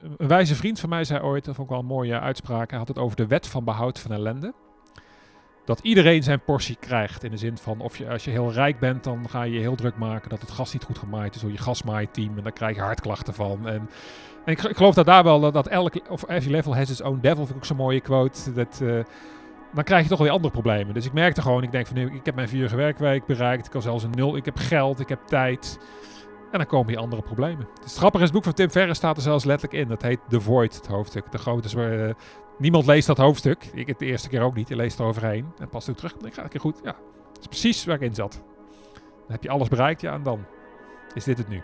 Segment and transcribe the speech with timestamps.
[0.00, 2.78] Een wijze vriend van mij zei ooit, dat vond ik wel een mooie uitspraak, hij
[2.78, 4.54] had het over de wet van behoud van ellende.
[5.64, 8.78] Dat iedereen zijn portie krijgt in de zin van, of je, als je heel rijk
[8.78, 11.40] bent, dan ga je je heel druk maken dat het gas niet goed gemaaid is
[11.40, 13.68] door je gasmaaiteam en dan krijg je hartklachten van.
[13.68, 13.88] En,
[14.44, 17.18] en ik, ik geloof dat daar wel, dat, elk, of every level has its own
[17.20, 18.52] devil, vind ik ook zo'n mooie quote.
[18.52, 19.04] Dat, uh,
[19.72, 20.94] dan krijg je toch weer andere problemen.
[20.94, 23.82] Dus ik merkte gewoon, ik denk van, ik heb mijn vierige werkweek bereikt, ik kan
[23.82, 25.78] zelfs een nul, ik heb geld, ik heb tijd.
[26.52, 27.68] En dan komen hier andere problemen.
[27.82, 29.88] Het grappige is, het boek van Tim Ferriss staat er zelfs letterlijk in.
[29.88, 31.32] Dat heet The Void, het hoofdstuk.
[31.32, 32.14] De grote, uh,
[32.58, 33.64] niemand leest dat hoofdstuk.
[33.74, 34.68] Ik het de eerste keer ook niet.
[34.68, 35.46] Je leest er overheen.
[35.58, 36.14] En pas ook terug.
[36.24, 36.80] Ik ga een keer goed.
[36.82, 36.96] Ja,
[37.32, 38.42] dat is precies waar ik in zat.
[38.92, 40.00] Dan heb je alles bereikt.
[40.00, 40.44] Ja, en dan
[41.14, 41.62] is dit het nu.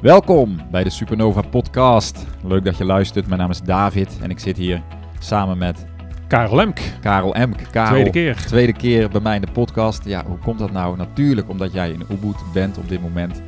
[0.00, 2.26] Welkom bij de Supernova Podcast.
[2.42, 3.26] Leuk dat je luistert.
[3.26, 4.82] Mijn naam is David en ik zit hier
[5.18, 5.86] samen met
[6.28, 6.78] Karel Emk.
[7.00, 7.56] Karel Emk.
[7.70, 8.36] Karel, tweede keer.
[8.36, 10.04] Tweede keer bij mij in de podcast.
[10.04, 10.96] Ja, hoe komt dat nou?
[10.96, 13.42] Natuurlijk omdat jij in Ubud bent op dit moment.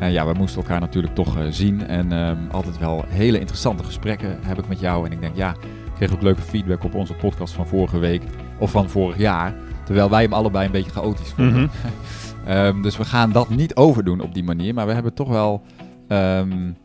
[0.00, 1.86] En ja, we moesten elkaar natuurlijk toch uh, zien.
[1.86, 5.06] En um, altijd wel hele interessante gesprekken heb ik met jou.
[5.06, 5.50] En ik denk, ja,
[5.84, 8.22] ik kreeg ook leuke feedback op onze podcast van vorige week.
[8.58, 9.54] Of van vorig jaar.
[9.84, 11.60] Terwijl wij hem allebei een beetje chaotisch vonden.
[11.62, 11.70] Mm
[12.44, 12.56] -hmm.
[12.56, 14.74] um, dus we gaan dat niet overdoen op die manier.
[14.74, 15.62] Maar we hebben toch wel...
[16.08, 16.76] Um,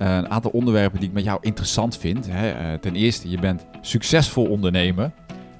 [0.00, 2.26] een aantal onderwerpen die ik met jou interessant vind.
[2.30, 2.50] Hè.
[2.50, 5.10] Uh, ten eerste, je bent succesvol ondernemer.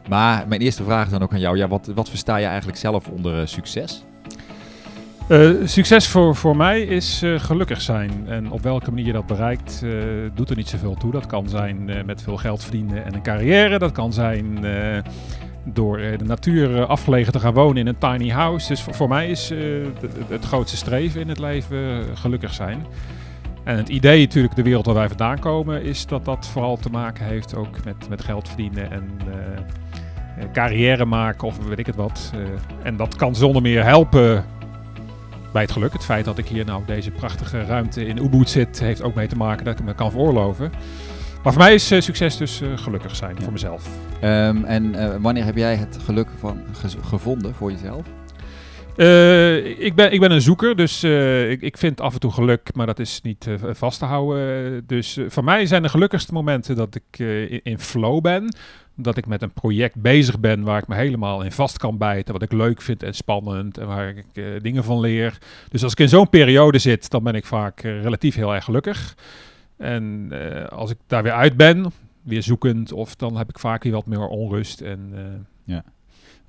[0.08, 1.56] Maar mijn eerste vraag dan ook aan jou.
[1.56, 4.05] Ja, wat, wat versta je eigenlijk zelf onder uh, succes?
[5.64, 8.10] Succes voor, voor mij is gelukkig zijn.
[8.27, 9.84] En op welke manier je dat bereikt,
[10.34, 11.12] doet er niet zoveel toe.
[11.12, 13.78] Dat kan zijn met veel geld verdienen en een carrière.
[13.78, 14.58] Dat kan zijn
[15.64, 18.69] door de natuur afgelegen te gaan wonen in een tiny house.
[18.69, 19.52] Dus voor, mij is
[20.28, 22.86] het grootste streven in het leven gelukkig zijn.
[23.64, 26.91] En het idee natuurlijk, de wereld waar wij vandaan komen, is dat dat vooral te
[26.91, 31.97] maken heeft ook met, met geld verdienen en uh, carrière maken of weet ik het
[31.97, 32.33] wat.
[32.34, 32.41] Uh,
[32.83, 34.44] en dat kan zonder meer helpen
[35.53, 35.92] bij het geluk.
[35.92, 39.28] Het feit dat ik hier nou deze prachtige ruimte in Ubud zit, heeft ook mee
[39.28, 40.72] te maken dat ik me kan veroorloven.
[41.42, 43.42] Maar voor mij is uh, succes dus gelukkig zijn ja.
[43.42, 43.88] voor mezelf.
[44.25, 46.62] Um, en wanneer heb jij het geluk van
[47.03, 48.03] gevonden voor jezelf?
[48.96, 52.32] Uh, ik, ben, ik ben een zoeker, dus uh, ik, ik vind af en toe
[52.32, 54.86] geluk, maar dat is niet uh, vast te houden.
[54.86, 58.54] Dus voor mij zijn de gelukkigste momenten dat ik in, in, flow ben.
[58.94, 62.32] Dat ik met een project bezig ben waar ik me helemaal in vast kan bijten.
[62.32, 65.38] Wat ik leuk vind en spannend en waar ik dingen van leer.
[65.68, 69.16] Dus als ik in zo'n periode zit, dan ben ik vaak relatief heel erg gelukkig.
[69.76, 70.32] En
[70.70, 74.06] als ik daar weer uit ben, weer zoekend, of dan heb ik vaak weer wat
[74.06, 74.80] meer onrust.
[74.80, 75.12] En,
[75.64, 75.84] ja.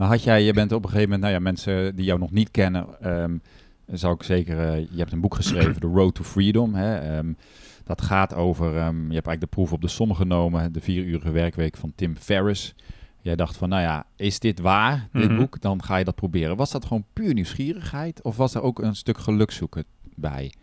[0.01, 2.31] Maar had jij, je bent op een gegeven moment, nou ja, mensen die jou nog
[2.31, 3.41] niet kennen, um,
[3.85, 6.73] zou ik zeker, uh, je hebt een boek geschreven, The Road to Freedom.
[6.73, 7.37] Hè, um,
[7.83, 11.31] dat gaat over, um, je hebt eigenlijk de proef op de som genomen, de vierurige
[11.31, 12.75] werkweek van Tim Ferriss.
[13.19, 15.37] Jij dacht van, nou ja, is dit waar, dit mm -hmm.
[15.37, 15.61] boek?
[15.61, 16.57] Dan ga je dat proberen.
[16.57, 19.83] Was dat gewoon puur nieuwsgierigheid of was er ook een stuk geluk zoeken
[20.15, 20.53] bij?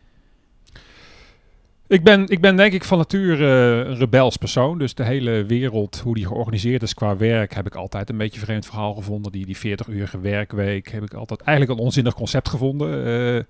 [1.88, 4.78] Ik ben, ik ben denk ik van nature uh, een rebels persoon.
[4.78, 8.40] Dus de hele wereld, hoe die georganiseerd is qua werk, heb ik altijd een beetje
[8.40, 9.32] vreemd verhaal gevonden.
[9.32, 13.06] Die, die 40-urige werkweek heb ik altijd eigenlijk een onzinnig concept gevonden.
[13.06, 13.42] Uh,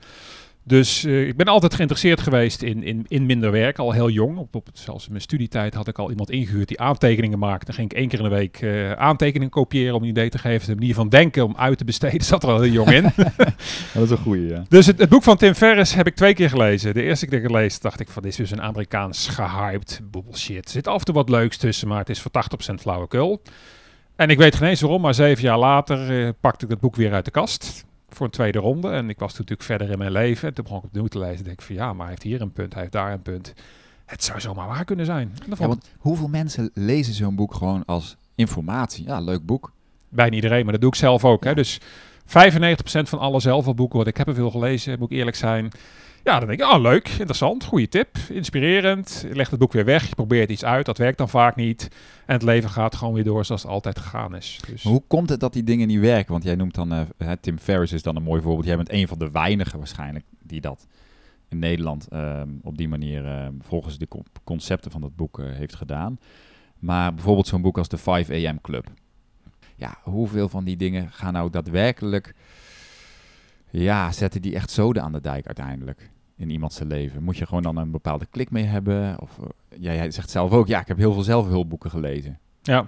[0.68, 4.36] dus uh, ik ben altijd geïnteresseerd geweest in, in, in minder werk, al heel jong.
[4.36, 7.66] Op, op, zelfs in mijn studietijd had ik al iemand ingehuurd die aantekeningen maakte.
[7.66, 10.38] Dan ging ik één keer in de week uh, aantekeningen kopiëren om een idee te
[10.38, 10.68] geven.
[10.68, 13.02] De manier van denken om uit te besteden zat er al heel jong in.
[13.94, 14.64] dat is een goeie, ja.
[14.68, 16.94] Dus het, het, boek van Tim Ferriss heb ik twee keer gelezen.
[16.94, 20.64] De eerste keer gelezen dacht ik van dit is dus een Amerikaans gehyped bullshit.
[20.64, 22.30] Er zit af en toe wat leuks tussen, maar het is voor
[22.72, 23.42] 80% flauwekul.
[24.16, 26.96] En ik weet geen eens waarom, maar zeven jaar later uh, pakte ik het boek
[26.96, 28.91] weer uit de kast voor een tweede ronde.
[28.91, 30.48] En ik was natuurlijk verder in mijn leven.
[30.48, 31.44] En toen begon ik opnieuw te lezen.
[31.44, 33.54] denk ik van ja, maar hij heeft hier een punt, hij heeft daar een punt.
[34.06, 35.36] Het zou zomaar waar kunnen zijn.
[35.58, 39.06] Ja, want hoeveel mensen lezen zo'n boek gewoon als informatie?
[39.06, 39.72] Ja, leuk boek.
[40.08, 41.42] Bijna iedereen, maar dat doe ik zelf ook.
[41.42, 41.48] Ja.
[41.48, 41.54] Hè?
[41.54, 41.82] Dus 95%
[42.82, 45.70] van alle zelfhelpboeken wat ik heb er veel gelezen, moet ik eerlijk zijn.
[46.28, 49.24] Ja, dan denk ik, oh leuk, interessant, goede tip, inspirerend.
[49.28, 51.88] Je legt het boek weer weg, je probeert iets uit, dat werkt dan vaak niet.
[52.26, 54.60] En het leven gaat gewoon weer door zoals het altijd gegaan is.
[54.66, 54.82] Dus.
[54.82, 56.32] Hoe komt het dat die dingen niet werken?
[56.32, 58.66] Want jij noemt dan, uh, Tim Ferriss is dan een mooi voorbeeld.
[58.66, 60.86] Jij bent een van de weinigen waarschijnlijk die dat
[61.48, 64.08] in Nederland uh, op die manier uh, volgens de
[64.44, 66.19] concepten van dat boek uh, heeft gedaan.
[66.78, 68.86] Maar bijvoorbeeld zo'n boek als de 5 AM Club.
[69.76, 72.34] Ja, hoeveel van die dingen gaan nou daadwerkelijk...
[73.70, 76.10] Ja, zetten die echt zoden aan de dijk uiteindelijk?
[76.38, 77.23] In iemand zijn leven?
[77.23, 79.17] Moet je gewoon dan een bepaalde klik mee hebben?
[79.20, 79.38] Of
[79.69, 82.38] ja, jij zegt zelf ook, ja, ik heb heel veel zelfhulpboeken gelezen.
[82.62, 82.87] Ja.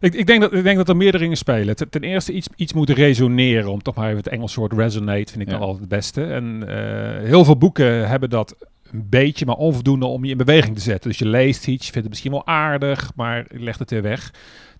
[0.00, 1.76] Ik, ik, denk dat, ik denk dat er meerdere dingen spelen.
[1.76, 5.32] Ten, ten eerste iets, iets moet resoneren, om toch maar even het Engels woord resonate,
[5.32, 5.52] vind ik ja.
[5.52, 6.24] dan altijd het beste.
[6.24, 8.56] En uh, heel veel boeken hebben dat
[8.90, 11.10] een beetje, maar onvoldoende om je in beweging te zetten.
[11.10, 14.02] Dus je leest iets, je vindt het misschien wel aardig, maar je legt het weer
[14.02, 14.32] weg.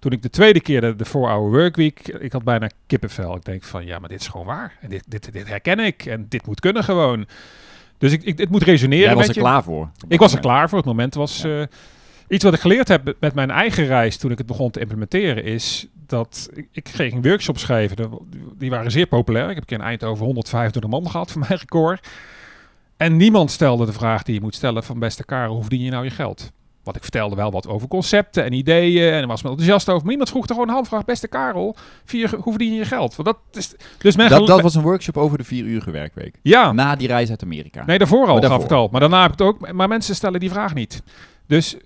[0.02, 3.36] Toen ik de tweede keer de, de 4-hour workweek, ik had bijna kippenvel.
[3.36, 4.76] Ik denk van, ja, maar dit is gewoon waar.
[4.80, 6.06] En dit, dit, dit herken ik.
[6.06, 7.26] En dit moet kunnen gewoon.
[7.98, 9.40] Dus ik, ik, dit moet resoneren Jij was er je.
[9.40, 9.90] klaar voor.
[10.08, 10.78] Ik was er klaar voor.
[10.78, 11.42] Het moment was...
[11.42, 11.60] Ja.
[11.60, 11.66] eh,
[12.28, 15.44] iets wat ik geleerd heb met mijn eigen reis toen ik het begon te implementeren
[15.44, 17.96] is dat ik, ik ging workshops geven.
[17.96, 18.18] De-
[18.58, 19.42] Die waren zeer populair.
[19.48, 22.08] Ik heb een keer in Eindhoven 125 man gehad voor mijn record.
[22.96, 25.90] En niemand stelde de vraag die je moet stellen van beste Karel, hoe verdien je
[25.90, 26.52] nou je geld?
[26.84, 30.00] Want ik vertelde wel wat over concepten en ideeën en er was me enthousiast over.
[30.00, 33.16] Maar niemand vroeg er gewoon een handvraag, beste Karel, vier, hoe verdien je je geld?
[33.16, 36.38] Want dat is, dus men Dat, dat was een workshop over de vier uur werkweek.
[36.42, 37.84] ja, Na die reis uit Amerika.
[37.84, 38.50] Nee, daarvoor al daarvoor.
[38.50, 38.88] gaf het al.
[38.90, 39.72] Maar daarna heb ik het ook.
[39.72, 41.02] Maar mensen stellen die vraag niet.
[41.46, 41.76] Dus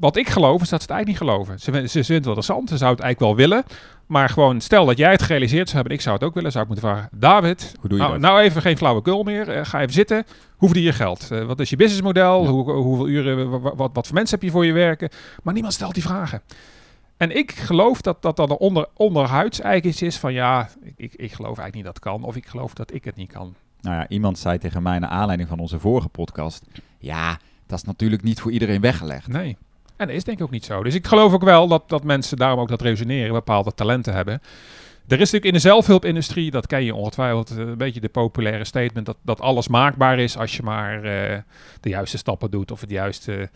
[0.00, 1.58] wat ik geloof is dat ze het eigenlijk niet geloven.
[1.60, 2.68] Ze, ze, ze vinden het wel interessant.
[2.68, 3.64] Ze zouden het eigenlijk wel willen.
[4.06, 5.92] Maar gewoon, stel dat jij het gerealiseerd zou hebben.
[5.96, 6.50] Ik zou het ook willen.
[6.52, 7.08] Zou ik moeten vragen.
[7.12, 8.30] David, Hoe doe je nou, dat?
[8.30, 9.48] nou even geen flauwekul meer.
[9.48, 10.24] Eh, ga even zitten.
[10.56, 11.30] Hoe verdien je geld?
[11.30, 12.42] Eh, wat is je businessmodel?
[12.42, 12.48] Ja.
[12.48, 15.08] Hoe, hoeveel uren, wa- wa- wat, wat voor mensen heb je voor je werken?
[15.42, 16.42] Maar niemand stelt die vragen.
[17.16, 20.92] En ik geloof dat dat dan een onder, onderhuids eigenlijk iets is van ja, ik,
[20.96, 22.22] ik, ik geloof eigenlijk niet dat het kan.
[22.22, 23.54] Of ik geloof dat ik het niet kan.
[23.80, 26.64] Nou ja, iemand zei tegen mij naar aanleiding van onze vorige podcast.
[26.98, 29.28] Ja, dat is natuurlijk niet voor iedereen weggelegd.
[29.28, 29.56] Nee.
[30.00, 30.82] En dat is denk ik ook niet zo.
[30.82, 34.34] Dus ik geloof ook wel dat, dat mensen daarom ook dat resoneren, bepaalde talenten hebben.
[35.06, 38.64] Er is natuurlijk in de zelfhulpindustrie, dat ken je ongetwijfeld, eh, een beetje de populaire
[38.64, 41.38] statement dat, dat alles maakbaar is als je maar eh,
[41.80, 43.50] de juiste stappen doet of het juiste...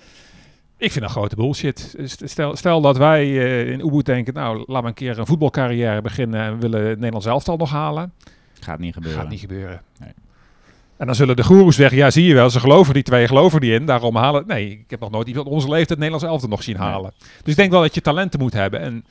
[0.77, 1.97] Ik vind dat grote bullshit.
[2.05, 6.03] Stel, stel dat wij eh, in Ubud denken, nou, laten we een keer een voetbalcarrière
[6.03, 8.13] beginnen en we willen het Nederlands elftal nog halen.
[8.61, 9.21] Gaat niet gebeuren.
[9.21, 9.83] Gaat niet gebeuren.
[10.01, 10.13] Nee.
[11.05, 13.61] En dan zullen de goeroes zeggen, ja zie je wel, ze geloven die twee, geloven
[13.61, 14.45] die in, daarom halen.
[14.47, 16.87] Nee, ik heb nog nooit iemand onze leeftijd het Nederlands elftal nog zien Nee.
[16.89, 17.13] halen.
[17.43, 18.81] Dus ik denk wel dat je talenten moet hebben.
[18.81, 19.05] En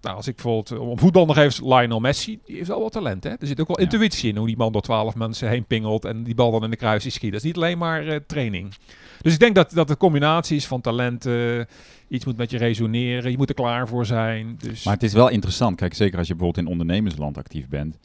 [0.00, 2.92] nou, als ik bijvoorbeeld, eh, om voetbal nog even, Lionel Messi, die heeft wel wat
[2.92, 3.24] talent.
[3.24, 3.30] Hè?
[3.30, 3.82] Er zit ook wel Ja.
[3.82, 6.70] intuïtie in hoe die man door twaalf mensen heen pingelt en die bal dan in
[6.70, 7.30] de kruising schiet.
[7.32, 8.74] Dat is niet alleen maar eh, training.
[9.20, 11.66] Dus ik denk dat, dat de combinatie is van talenten,
[12.08, 14.56] iets moet met je resoneren, je moet er klaar voor zijn.
[14.62, 15.76] Dus Maar het is wel interessant.
[15.76, 17.98] Kijk, zeker als je bijvoorbeeld in ondernemersland actief bent.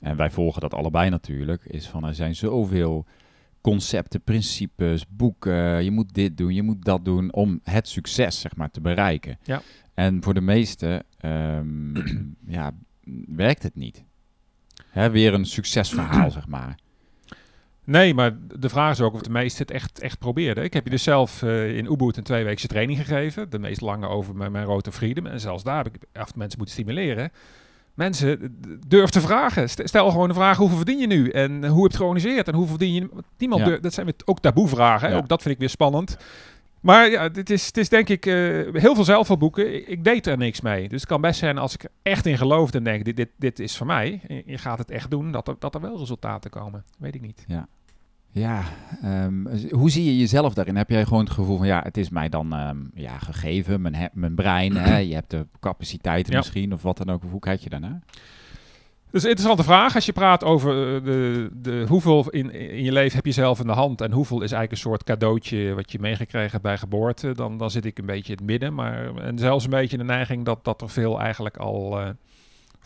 [0.00, 1.64] En wij volgen dat allebei natuurlijk.
[1.64, 3.06] Is van er zijn zoveel
[3.60, 5.84] concepten, principes, boeken.
[5.84, 9.38] Je moet dit doen, je moet dat doen om het succes zeg maar te bereiken.
[9.42, 9.62] Ja.
[9.94, 11.94] En voor de meesten ehm,
[12.56, 12.70] ja,
[13.26, 14.04] werkt het niet.
[14.88, 16.78] Hè, weer een succesverhaal zeg maar.
[17.84, 20.64] Nee, maar de vraag is ook of de meesten het echt, echt probeerden.
[20.64, 23.50] Ik heb je dus zelf eh, in Ubud een tweeweekse training gegeven.
[23.50, 25.26] De meest lange over mijn, mijn Freedom.
[25.26, 27.30] En zelfs daar heb ik echt mensen moeten stimuleren.
[27.98, 29.68] Mensen, durf te vragen.
[29.70, 31.28] St- Stel gewoon de vraag, hoeveel verdien je nu?
[31.30, 32.48] En hoe heb je het georganiseerd?
[32.48, 33.08] En hoeveel verdien je?
[33.38, 33.76] Niemand Ja.
[33.78, 35.10] dat zijn weer ook taboe vragen.
[35.10, 35.16] Ja.
[35.16, 36.16] Ook dat vind ik weer spannend.
[36.80, 38.34] Maar ja, dit is, het is denk ik eh,
[38.72, 39.74] heel veel zelfhelpboeken.
[39.74, 40.88] Ik, ik deed er niks mee.
[40.88, 43.28] Dus het kan best zijn als ik er echt in geloof en denk, dit, dit,
[43.36, 44.20] dit is voor mij.
[44.28, 46.84] En je gaat het echt doen, dat er, dat er wel resultaten komen.
[46.98, 47.44] Weet ik niet.
[47.46, 47.66] Ja,
[48.32, 50.76] ehm, hoe zie je jezelf daarin?
[50.76, 54.10] Heb jij gewoon het gevoel van ja, het is mij dan ehm, ja, gegeven, mijn,
[54.12, 54.96] mijn brein, hè?
[54.96, 56.38] je hebt de capaciteiten Ja.
[56.38, 57.22] misschien of wat dan ook.
[57.30, 58.00] Hoe kijk je daarnaar?
[59.10, 59.94] Dat is een interessante vraag.
[59.94, 63.60] Als je praat over eh, de, de, hoeveel in, in je leven heb je zelf
[63.60, 66.78] in de hand en hoeveel is eigenlijk een soort cadeautje wat je meegekregen hebt bij
[66.78, 68.74] geboorte, dan, dan zit ik een beetje in het midden.
[68.74, 72.08] Maar, en zelfs een beetje de neiging dat, dat er veel eigenlijk al eh,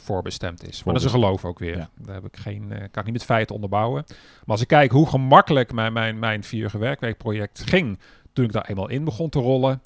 [0.02, 0.84] voorbestemd is.
[0.84, 1.76] Maar dat is een geloof ook weer.
[1.76, 1.90] Ja.
[1.94, 4.04] Daar heb ik geen, eh, kan ik niet met feiten onderbouwen.
[4.06, 4.16] Maar
[4.46, 7.98] als ik kijk hoe gemakkelijk mijn, mijn, mijn vierige werkweekproject ging
[8.32, 9.82] toen ik daar eenmaal in begon te rollen,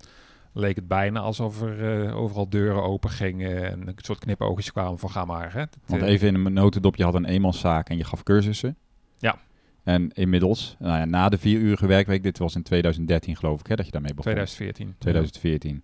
[0.53, 4.99] leek het bijna alsof er eh, overal deuren open gingen en een soort knipoogjes kwamen
[4.99, 5.53] van ga maar.
[5.53, 5.65] Hè.
[5.87, 8.77] Want eh, even in een notendop, je had een eenmanszaak en je gaf cursussen.
[9.19, 9.39] Ja.
[9.83, 13.67] En inmiddels, nou ja, na de vier uurige werkweek, dit was in 2013 geloof ik,
[13.67, 14.33] hè, dat je daarmee begon.
[14.33, 14.95] 2014.
[14.99, 15.83] 2014.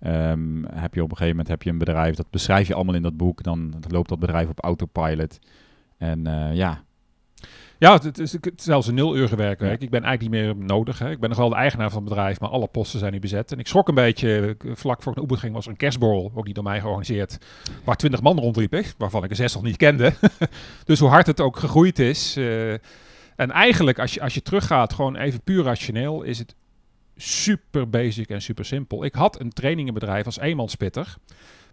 [0.00, 2.94] Ehm, heb je op een gegeven moment heb je een bedrijf, dat beschrijf je allemaal
[2.94, 3.42] in dat boek.
[3.42, 5.38] Dan loopt dat bedrijf op autopilot.
[5.98, 6.82] En eh, ja,
[7.78, 9.80] Ja, het, is het is zelfs een nul uur werkweek.
[9.80, 10.98] Ik ben eigenlijk niet meer nodig.
[10.98, 11.10] Hè.
[11.10, 13.52] Ik ben nog wel de eigenaar van het bedrijf, maar alle posten zijn nu bezet.
[13.52, 16.32] En ik schrok een beetje, eh, vlak voor ik naar ging was er een kerstborrel,
[16.34, 17.38] ook niet door mij georganiseerd,
[17.84, 20.12] waar twintig man rondliepen, waarvan ik er zes nog niet kende.
[20.84, 22.36] dus hoe hard het ook gegroeid is.
[22.36, 22.72] eh,
[23.36, 26.54] en eigenlijk, als je, als je teruggaat, gewoon even puur rationeel, is het
[27.20, 29.04] super basic en super simpel.
[29.04, 31.16] Ik had een trainingenbedrijf als eenmanspitter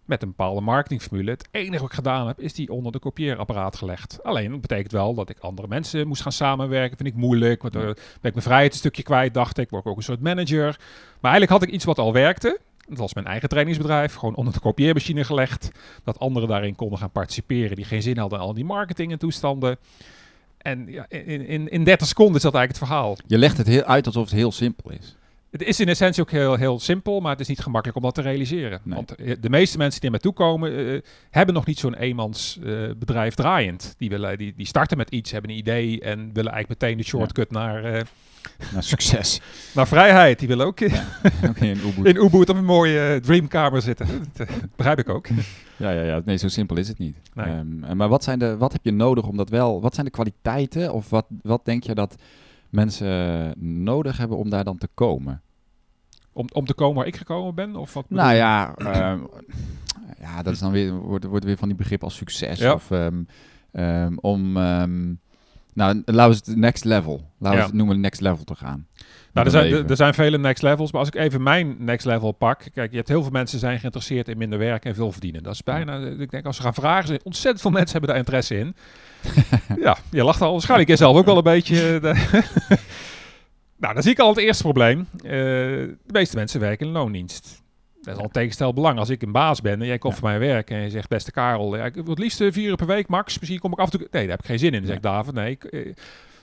[0.06, 1.32] met een bepaalde marketingformule.
[1.32, 4.24] Het enige wat ik gedaan heb, is die onder de kopieerapparaat gelegd.
[4.24, 6.98] Alleen, dat betekent wel dat ik andere mensen moest gaan samenwerken.
[6.98, 7.62] Vind ik moeilijk.
[7.62, 9.70] Want, ben ik mijn vrijheid een stukje kwijt, dacht ik.
[9.70, 10.80] Word ik ook een soort manager.
[11.20, 12.60] Maar eigenlijk had ik iets wat al werkte.
[12.88, 14.13] Dat was mijn eigen trainingsbedrijf.
[14.13, 15.72] Gewoon onder de kopieermachine gelegd.
[16.04, 17.75] Dat anderen daarin konden gaan participeren.
[17.75, 19.77] Die geen zin hadden in al die marketing en toestanden.
[20.58, 23.18] En ja, in, in, in 30 seconden is dat eigenlijk het verhaal.
[23.25, 25.16] je legt het heel uit alsof het heel simpel is.
[25.58, 28.16] Het is in essentie ook heel, heel simpel, maar het is niet gemakkelijk om dat
[28.16, 28.80] te realiseren.
[28.84, 28.96] Nee.
[28.96, 31.96] Want eh, de meeste mensen die naar mij toe komen, eh, hebben nog niet zo'n
[31.96, 33.96] eenmans eh, bedrijf draaiend.
[33.98, 37.04] Die, willen, die, die starten met iets, hebben een idee en willen eigenlijk meteen de
[37.04, 37.82] shortcut naar,
[38.74, 39.42] Naar succes.
[39.76, 40.40] Naar vrijheid.
[40.40, 40.92] Die willen ook in,
[41.78, 42.06] Ubud.
[42.06, 44.08] in Ubud op een mooie dreamkamer zitten.
[44.34, 45.28] Dat begrijp ik ook.
[45.78, 46.22] Ja, ja, ja.
[46.26, 47.18] Nee, zo simpel is het niet.
[47.34, 47.46] Nee.
[47.46, 49.82] Ehm, maar wat, zijn de, wat heb je nodig om dat wel...
[49.82, 52.16] Wat zijn de kwaliteiten of wat, wat denk je dat
[52.70, 55.42] mensen nodig hebben om daar dan te komen?
[56.38, 57.75] Om, om te komen waar ik gekomen ben?
[57.75, 59.20] Of wat Nou ja, ehm,
[60.20, 62.60] ja, dat is dan weer, wordt, wordt weer van die begrip als succes.
[62.60, 62.74] Ja.
[62.74, 63.24] Of ehm,
[63.72, 67.32] ehm, om, nou, laten we het next level.
[67.38, 67.70] Laten we Ja.
[67.70, 68.88] het noemen next level te gaan.
[69.34, 72.06] Nou, er zijn, er, er zijn vele next levels, maar als ik even mijn next
[72.06, 72.63] level pak.
[72.74, 75.44] Kijk, je hebt heel veel mensen zijn geïnteresseerd in minder werken en veel verdienen.
[75.44, 78.17] Dat is bijna, ik denk als ze gaan vragen, zijn ontzettend veel mensen hebben daar
[78.20, 78.75] interesse in.
[79.86, 80.51] ja, je lacht al.
[80.51, 82.00] Waarschijnlijk jij zelf ook wel een beetje.
[83.77, 85.07] nou, dan zie ik al het eerste probleem.
[85.17, 87.65] Eh, de meeste mensen werken in loondienst.
[88.01, 89.00] Dat is al tegenstel belang.
[89.00, 90.19] Als ik een baas ben en jij komt Ja.
[90.19, 92.69] voor mijn werk en je zegt, beste Karel, ja, ik wil het liefst eh, vier
[92.69, 93.39] uur per week max.
[93.39, 94.07] Misschien kom ik af en toe...
[94.12, 94.77] Nee, daar heb ik geen zin in.
[94.77, 95.51] Dan zeg ik, David, nee.
[95.51, 95.93] ik, eh,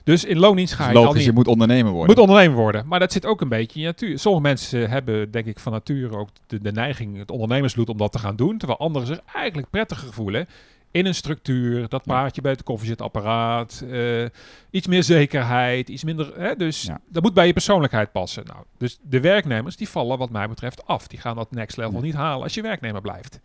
[0.03, 1.27] dus in loondienst ga Het je al logisch, niet...
[1.27, 2.09] je moet ondernemer worden.
[2.15, 2.87] Moet ondernemer worden.
[2.87, 4.19] Maar dat zit ook een beetje in je natuur.
[4.19, 8.11] Sommige mensen hebben, denk ik, van nature ook de, de neiging, het ondernemersbloed, om dat
[8.11, 8.57] te gaan doen.
[8.57, 10.47] Terwijl anderen zich eigenlijk prettiger voelen
[10.95, 11.87] in een structuur.
[11.89, 13.83] Dat paardje bij het koffiezetapparaat.
[13.91, 14.25] eh
[14.69, 15.89] iets meer zekerheid.
[15.89, 16.39] Iets minder.
[16.39, 16.99] Hè, dus Ja.
[17.09, 18.45] dat moet bij je persoonlijkheid passen.
[18.45, 21.07] Nou, dus de werknemers die vallen, wat mij betreft, af.
[21.07, 23.39] Die gaan dat next level niet halen als je werknemer blijft.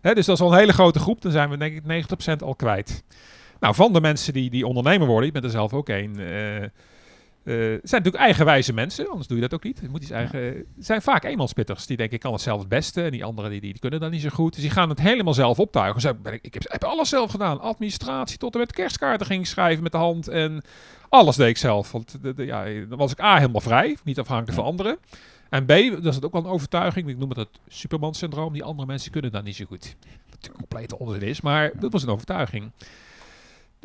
[0.00, 1.22] Hè, dus dat is al een hele grote groep.
[1.22, 3.04] Dan zijn we, denk ik, 90% al kwijt.
[3.60, 6.16] Nou, van de mensen die, die ondernemer worden, ik ben er zelf ook een.
[7.52, 9.78] Zijn natuurlijk eigenwijze mensen, anders doe je dat ook niet.
[9.82, 11.86] Je moet iets eigen, Het zijn vaak eenmanspitters.
[11.86, 13.02] Die denken, ik kan het zelf het beste.
[13.02, 14.52] En die anderen die, die, kunnen dat niet zo goed.
[14.52, 16.00] Dus die gaan het helemaal zelf optuigen.
[16.00, 17.60] Zo, ben ik, ik heb, heb alles zelf gedaan.
[17.60, 20.28] Administratie tot en met kerstkaarten ging schrijven met de hand.
[20.28, 20.62] En
[21.08, 21.92] alles deed ik zelf.
[21.92, 23.96] Want de, de- ja, dan was ik A, helemaal vrij.
[24.04, 24.62] Niet afhankelijk Ja.
[24.62, 24.98] van anderen.
[25.50, 25.68] En B,
[26.02, 27.08] dat is het ook wel een overtuiging.
[27.08, 28.52] Ik noem het het Superman-syndroom.
[28.52, 29.96] Die andere mensen kunnen dat niet zo goed.
[30.00, 32.70] Wat natuurlijk complete onzin is, maar dat was een overtuiging.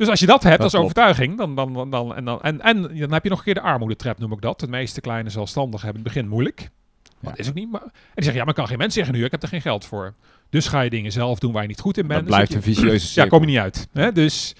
[0.02, 0.84] Dus als je dat hebt Dat als klopt.
[0.84, 3.54] overtuiging, dan, dan, dan, dan, en, dan, en, en dan heb je nog een keer
[3.54, 4.60] de armoedetrap, noem ik dat.
[4.60, 6.70] De meeste kleine zelfstandigen hebben in het begin moeilijk.
[7.02, 7.36] Dat Ja.
[7.36, 7.70] is ook niet.
[7.70, 9.48] Maar, en die zeggen, ja, maar ik kan geen mensen zeggen nu, ik heb er
[9.48, 10.14] geen geld voor.
[10.50, 12.20] Dus ga je dingen zelf doen waar je niet goed in bent.
[12.20, 13.30] Dat blijft zit een je- vicieuze Ja, cirkel.
[13.38, 13.88] kom je niet uit.
[13.92, 14.12] Hè?
[14.12, 14.54] Dus,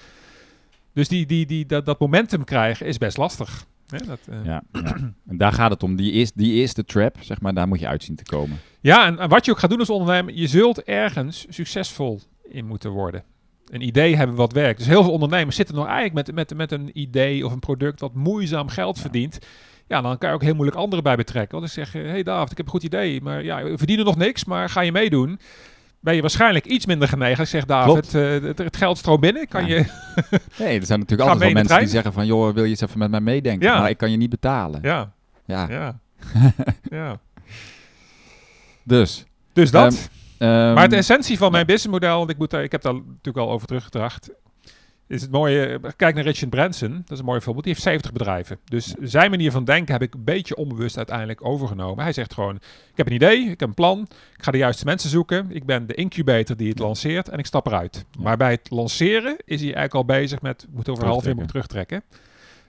[0.93, 3.65] dus die, die, die, dat, dat momentum krijgen is best lastig.
[3.87, 3.97] Hè?
[3.97, 4.63] Dat, eh, ja.
[4.71, 4.95] Ja, ja.
[5.29, 5.95] En daar gaat het om.
[5.95, 8.59] Die, is, die eerste trap, zeg maar, daar moet je uitzien te komen.
[8.81, 12.89] en, en wat je ook gaat doen als ondernemer, je zult ergens succesvol in moeten
[12.91, 13.23] worden.
[13.69, 14.77] Een idee hebben wat werkt.
[14.77, 17.99] Dus heel veel ondernemers zitten nog eigenlijk met, met, met een idee of een product
[17.99, 19.39] dat moeizaam geld verdient.
[19.87, 21.59] Ja, dan kan je ook heel moeilijk anderen bij betrekken.
[21.59, 23.77] Want dan zeg je, hé hey David, ik heb een goed idee, maar ja, we
[23.77, 25.39] verdienen nog niks, maar ga je meedoen?
[25.99, 27.43] Ben je waarschijnlijk iets minder genegen.
[27.43, 29.47] Ik zeg, David, eh, het, het geld stroomt binnen.
[29.47, 29.75] Kan Ja.
[29.75, 29.85] je...
[30.59, 32.25] Nee, er zijn natuurlijk altijd wel mensen die zeggen van...
[32.25, 33.67] joh, wil je eens even met mij meedenken?
[33.67, 33.79] Ja.
[33.79, 34.79] Maar ik kan je niet betalen.
[34.83, 35.13] Ja,
[35.45, 35.99] Ja, ja,
[36.89, 37.19] ja.
[38.83, 39.25] dus...
[39.53, 39.93] Dus dat.
[39.93, 40.03] ehm,
[40.47, 43.51] maar de essentie van mijn businessmodel, want ik, moet daar, ik heb daar natuurlijk al
[43.51, 44.29] over teruggebracht,
[45.07, 45.79] is het mooie.
[45.95, 47.63] Kijk naar Richard Branson, dat is een mooi voorbeeld.
[47.63, 48.59] Die heeft 70 bedrijven.
[48.65, 52.03] Dus zijn manier van denken heb ik een beetje onbewust uiteindelijk overgenomen.
[52.03, 54.07] Hij zegt gewoon: Ik heb een idee, ik heb een plan,
[54.37, 55.47] ik ga de juiste mensen zoeken.
[55.49, 58.05] Ik ben de incubator die het lanceert en ik stap eruit.
[58.19, 61.35] Maar bij het lanceren is hij eigenlijk al bezig met: moet over een half jaar
[61.35, 62.03] moet terugtrekken.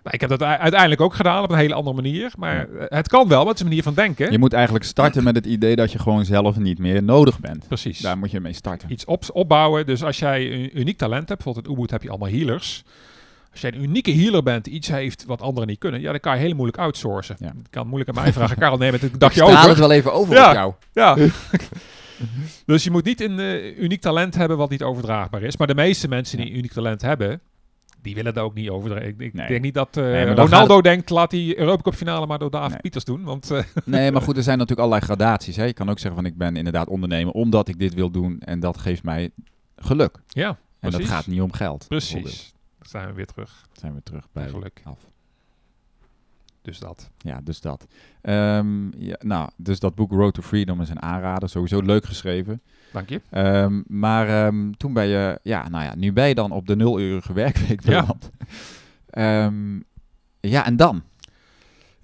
[0.05, 2.33] Nou, ik heb dat uiteindelijk ook gedaan op een hele andere manier.
[2.37, 4.33] Maar eh, het kan wel, maar het is een manier van denken.
[4.33, 7.67] Je moet eigenlijk starten met het idee dat je gewoon zelf niet meer nodig bent.
[7.69, 7.99] Precies.
[7.99, 8.93] Daar moet je mee starten.
[8.93, 9.87] iets op, opbouwen.
[9.87, 12.85] Dus als jij een uniek talent hebt, bijvoorbeeld in Ubud heb je allemaal healers.
[13.53, 16.21] Als jij een unieke healer bent, die iets heeft wat anderen niet kunnen, ja, dan
[16.21, 17.37] kan je heel moeilijk outsourcen.
[17.39, 17.47] Ja.
[17.47, 19.81] Je kan moeilijk aan mij vragen, Karel, neem het een dagje Ik straal het over.
[19.81, 20.49] wel even over Ja.
[20.49, 20.73] op jou.
[20.93, 21.17] Ja.
[22.67, 25.57] dus je moet niet een eh, uniek talent hebben wat niet overdraagbaar is.
[25.57, 27.41] Maar de meeste mensen die uniek talent hebben,
[28.05, 29.09] die willen dat ook niet overdragen.
[29.09, 29.47] Ik, ik Nee.
[29.49, 32.71] denk niet dat eh, Nee, Ronaldo denkt, laat die Europa Cup finale maar door David
[32.71, 32.81] Nee.
[32.81, 33.23] Pieters doen.
[33.25, 35.57] Want eh, Nee, maar goed, er zijn natuurlijk allerlei gradaties.
[35.57, 35.65] Hè.
[35.65, 38.61] Je kan ook zeggen van ik ben inderdaad ondernemer omdat ik dit wil doen en
[38.61, 39.31] dat geeft mij
[39.77, 40.19] geluk.
[40.29, 41.85] ja, En dat gaat niet om geld.
[41.89, 42.53] Precies.
[42.79, 43.61] Dan zijn we weer terug.
[43.69, 44.81] Dan zijn we terug bij Geluk.
[44.85, 44.99] af.
[46.65, 47.11] Dus dat.
[47.19, 47.87] Ja, dus dat.
[48.21, 51.49] Ehm, ja, nou, dus dat boek Road to Freedom is een aanrader.
[51.49, 52.61] Sowieso leuk geschreven.
[52.93, 53.21] Dank je.
[53.31, 56.77] Ehm, maar ehm, toen ben je, ja, nou ja, nu ben je dan op de
[56.77, 58.01] nul-urige werkweek Ja.
[58.01, 58.31] beland.
[60.41, 61.03] Ja, en dan?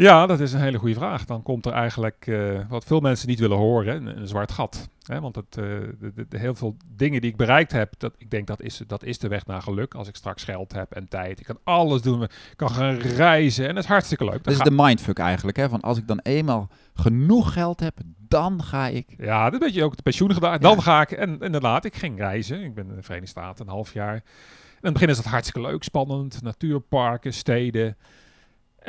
[0.00, 1.24] Ja, dat is een hele goede vraag.
[1.24, 4.88] Dan komt er eigenlijk eh, wat veel mensen niet willen horen, een, een zwart gat.
[5.02, 5.20] Hè?
[5.20, 8.30] Want het, eh, de, de, de heel veel dingen die ik bereikt heb, dat, ik
[8.30, 9.94] denk dat is, dat is de weg naar geluk.
[9.94, 11.40] Als ik straks geld heb en tijd.
[11.40, 12.22] Ik kan alles doen.
[12.22, 14.44] Ik kan gaan reizen en dat is hartstikke leuk.
[14.44, 15.68] Dat is de mindfuck eigenlijk, hè?
[15.68, 19.14] Van als ik dan eenmaal genoeg geld heb, dan ga ik.
[19.18, 20.60] Ja, dat weet je ook de pensioen gedaan.
[20.60, 22.62] Dan ga ik, en inderdaad, ik ging reizen.
[22.62, 24.14] Ik ben in de Verenigde Staten een half jaar.
[24.14, 26.42] In het begin is dat hartstikke leuk, spannend.
[26.42, 27.96] Natuurparken, steden.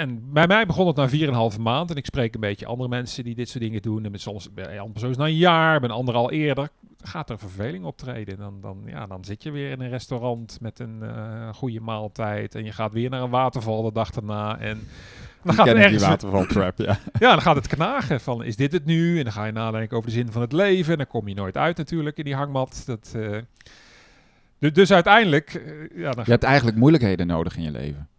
[0.01, 1.09] En bij mij begon het na
[1.53, 1.89] 4,5 maand.
[1.89, 4.05] En ik spreek een beetje andere mensen die dit soort dingen doen.
[4.05, 6.69] En met soms bij een persoon na een jaar, bij een ander al eerder.
[7.03, 8.37] Gaat er verveling optreden.
[8.37, 12.55] Dan, dan, ja, dan zit je weer in een restaurant met een eh, goede maaltijd.
[12.55, 14.59] En je gaat weer naar een waterval de dag daarna.
[14.59, 14.87] En
[15.43, 16.97] Dan gaat, het ergens, watervaltrap, ja.
[17.19, 19.17] ja, dan gaat het knagen van, is dit het nu?
[19.17, 20.91] En dan ga je nadenken over de zin van het leven.
[20.91, 22.83] En dan kom je nooit uit natuurlijk in die hangmat.
[22.85, 23.37] Dat, eh,
[24.59, 28.09] du- dus uiteindelijk, eh, ja, dan Je hebt eigenlijk moeilijkheden nodig in je leven.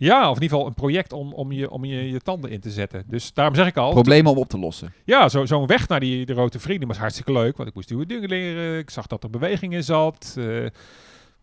[0.00, 2.60] Ja, of in ieder geval een project om, om, je, om je, je tanden in
[2.60, 3.04] te zetten.
[3.06, 4.92] Dus daarom zeg ik al, Problemen om op te lossen.
[5.04, 7.56] ja, zo- zo'n weg naar die de rode vrienden was hartstikke leuk.
[7.56, 8.78] Want ik moest nieuwe dingen leren.
[8.78, 10.34] Ik zag dat er beweging in zat.
[10.38, 10.44] eh,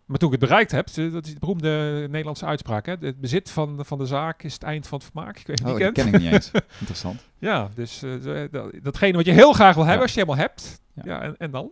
[0.05, 2.85] maar toen ik het bereikt heb, dat is de beroemde Nederlandse uitspraak.
[2.85, 2.93] Hè?
[2.99, 5.39] Het bezit van, van de zaak is het eind van het vermaak.
[5.39, 5.93] Ik weet niet Oh, kent.
[5.93, 6.51] ken ik niet eens.
[6.79, 7.25] Interessant.
[7.39, 10.01] Ja, dus eh, zo- dat, datgene wat je heel graag wil hebben, Ja.
[10.03, 10.81] als je helemaal hebt.
[10.93, 11.01] Ja.
[11.05, 11.71] Ja, en, en dan?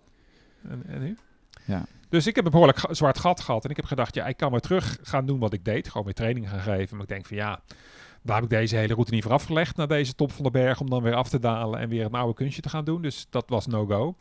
[0.69, 1.17] En, en nu?
[1.65, 1.85] Ja.
[2.13, 3.63] Dus ik heb een behoorlijk zwart gat gehad.
[3.63, 5.87] En ik heb gedacht, ja, ik kan weer terug gaan doen wat ik deed.
[5.87, 6.95] Gewoon weer training gaan geven.
[6.95, 7.61] Maar ik denk van ja,
[8.21, 9.75] daar heb ik deze hele route niet voor afgelegd.
[9.75, 10.79] Naar deze top van de berg.
[10.79, 13.01] Om dan weer af te dalen en weer een oude kunstje te gaan doen.
[13.01, 14.15] Dus dat was no-go.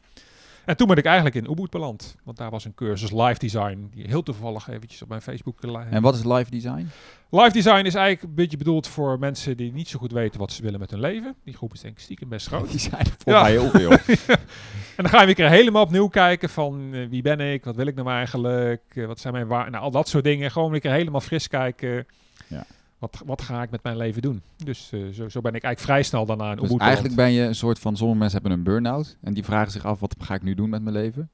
[0.65, 2.17] En toen ben ik eigenlijk in Ubud beland.
[2.25, 3.89] Want daar was een cursus live design.
[3.95, 5.63] Die heel toevallig eventjes op mijn Facebook...
[5.63, 6.89] En wat is live design?
[7.31, 10.53] Live design is eigenlijk een beetje bedoeld voor mensen die niet zo goed weten wat
[10.53, 11.35] ze willen met hun leven.
[11.45, 12.71] Die groep is denk ik stiekem best groot.
[12.71, 13.43] Die zijn er voor Ja.
[13.43, 13.91] mij heel veel.
[14.97, 17.65] En dan ga je weer een keer helemaal opnieuw kijken van eh, wie ben ik,
[17.65, 20.51] wat wil ik nou eigenlijk, eh, wat zijn mijn waar, nou al dat soort dingen.
[20.51, 22.07] Gewoon weer helemaal fris kijken.
[23.03, 24.43] Wat, wat ga ik met mijn leven doen?
[24.65, 27.43] Dus eh, zo, zo ben ik eigenlijk vrij snel daarna in Dus eigenlijk ben je
[27.43, 29.17] een soort van, sommige mensen hebben een burn-out.
[29.23, 31.31] En die vragen zich af, wat ga ik nu doen met mijn leven?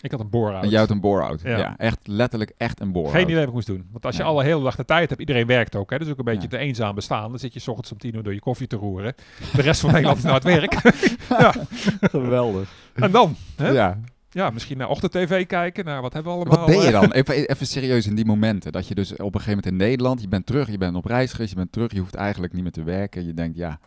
[0.00, 0.62] Ik had een bore-out.
[0.64, 1.40] En jij had een bore-out.
[1.42, 1.58] Ja.
[1.58, 1.76] Ja.
[1.76, 3.14] echt letterlijk echt een bore-out.
[3.14, 3.86] Geen idee wat ik moest doen.
[3.90, 4.30] Want als je Nee.
[4.30, 5.90] alle hele dag de tijd hebt, iedereen werkt ook.
[5.90, 5.98] Hè?
[5.98, 6.48] Dus ook een beetje Ja.
[6.48, 7.30] te eenzaam bestaan.
[7.30, 9.14] Dan zit je 's ochtends om tien uur door je koffie te roeren.
[9.52, 10.72] De rest van Nederland is naar het werk.
[11.38, 11.54] ja.
[12.00, 12.72] Geweldig.
[12.94, 13.36] En dan?
[13.56, 13.68] Hè?
[13.68, 13.98] Ja.
[14.32, 14.50] Ja.
[14.50, 15.84] misschien naar ochtend-tv kijken.
[15.84, 16.58] Naar wat hebben we allemaal.
[16.58, 17.12] Wat ben je eh, dan?
[17.22, 18.72] Even, even serieus in die momenten.
[18.72, 21.04] Dat je dus op een gegeven moment in Nederland, je bent terug, je bent op
[21.04, 23.26] reis geweest, je bent terug, je hoeft eigenlijk niet meer te werken.
[23.26, 23.78] Je denkt, ja.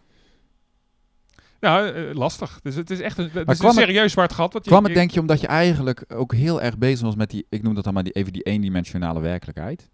[1.60, 2.60] Ja, eh, lastig.
[2.64, 4.54] Dus het is echt een, het is een serieus zwart gat.
[4.54, 7.30] Wat je, Kwam het denk je omdat je eigenlijk ook heel erg bezig was met
[7.30, 9.90] die, ik noem dat dan maar die, even die eendimensionale werkelijkheid?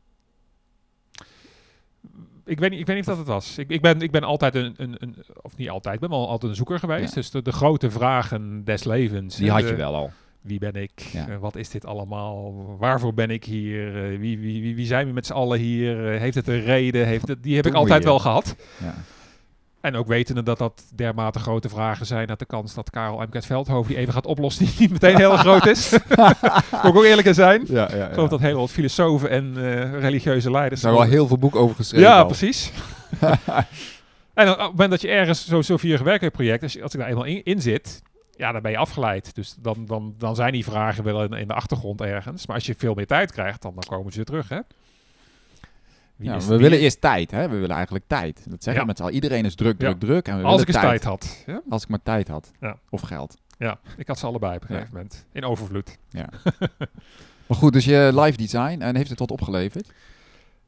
[2.46, 3.58] ik, weet niet, ik weet niet of dat het was.
[3.58, 6.29] Ik, ik, ben, ik ben altijd een, een, een, of niet altijd, ik ben wel
[6.29, 7.10] altijd een zoeker geweest.
[7.10, 7.15] Ja.
[7.15, 9.36] Dus de, de grote vragen des levens.
[9.36, 10.12] Die had de- je wel al.
[10.41, 10.91] Wie ben ik?
[11.12, 11.27] Ja.
[11.27, 12.53] Eh, wat is dit allemaal?
[12.79, 13.88] Waarvoor ben ik hier?
[14.12, 16.13] Eh, wie, wie, wie, wie zijn we met z'n allen hier?
[16.13, 17.05] Eh, heeft het een reden?
[17.05, 18.07] Heeft het, die heb ik altijd je.
[18.07, 18.55] wel gehad.
[18.83, 18.93] Ja.
[19.81, 23.46] En ook wetende dat dat dermate grote vragen zijn, dat de kans dat Karel Emkert
[23.46, 25.92] Veldhoven die even gaat oplossen, die niet meteen heel groot is.
[26.72, 27.63] Moet ik ook eerlijk in zijn.
[27.68, 29.53] Ja, ja, Ik geloof dat heel wat filosofen en
[30.00, 30.83] religieuze leiders...
[30.83, 32.07] Er zijn wel heel veel boeken over geschreven.
[32.07, 32.25] Ja, al.
[32.25, 32.72] precies.
[34.33, 35.77] en op het moment dat je ergens zo, zo
[36.63, 38.01] als, je- als ik daar eenmaal in, in zit,
[38.35, 39.35] ja, dan ben je afgeleid.
[39.35, 42.46] Dus dan, dan, dan zijn die vragen wel in, in de achtergrond ergens.
[42.46, 44.59] Maar als je veel meer tijd krijgt, dan, dan komen ze weer terug, hè?
[46.15, 47.50] Ja, we willen eerst tijd, hè?
[47.50, 48.46] We willen eigenlijk tijd.
[48.50, 48.87] Dat zeggen Ja.
[48.87, 49.15] met z'n allen.
[49.15, 49.87] Iedereen is druk, Ja.
[49.87, 50.27] druk, druk.
[50.27, 51.44] En we Als ik eens tijd had.
[51.46, 51.61] Ja?
[51.70, 52.51] Als ik maar tijd had.
[52.59, 52.77] Ja.
[52.89, 53.37] Of geld.
[53.57, 54.74] ja, ik had ze allebei op een Ja.
[54.75, 55.25] gegeven moment.
[55.31, 55.98] In overvloed.
[57.48, 58.81] Maar goed, dus je live design.
[58.81, 59.91] En heeft het wat opgeleverd?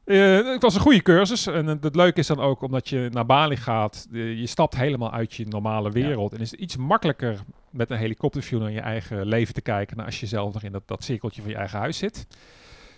[0.04, 1.46] Eh, het was een goede cursus.
[1.46, 5.12] En het, het leuke is dan ook, omdat je naar Bali gaat, je stapt helemaal
[5.12, 6.32] uit je normale wereld.
[6.32, 7.38] En is het iets makkelijker
[7.70, 10.72] met een helikopterview naar je eigen leven te kijken, dan als je zelf nog in
[10.72, 12.26] dat, dat cirkeltje van je eigen huis zit.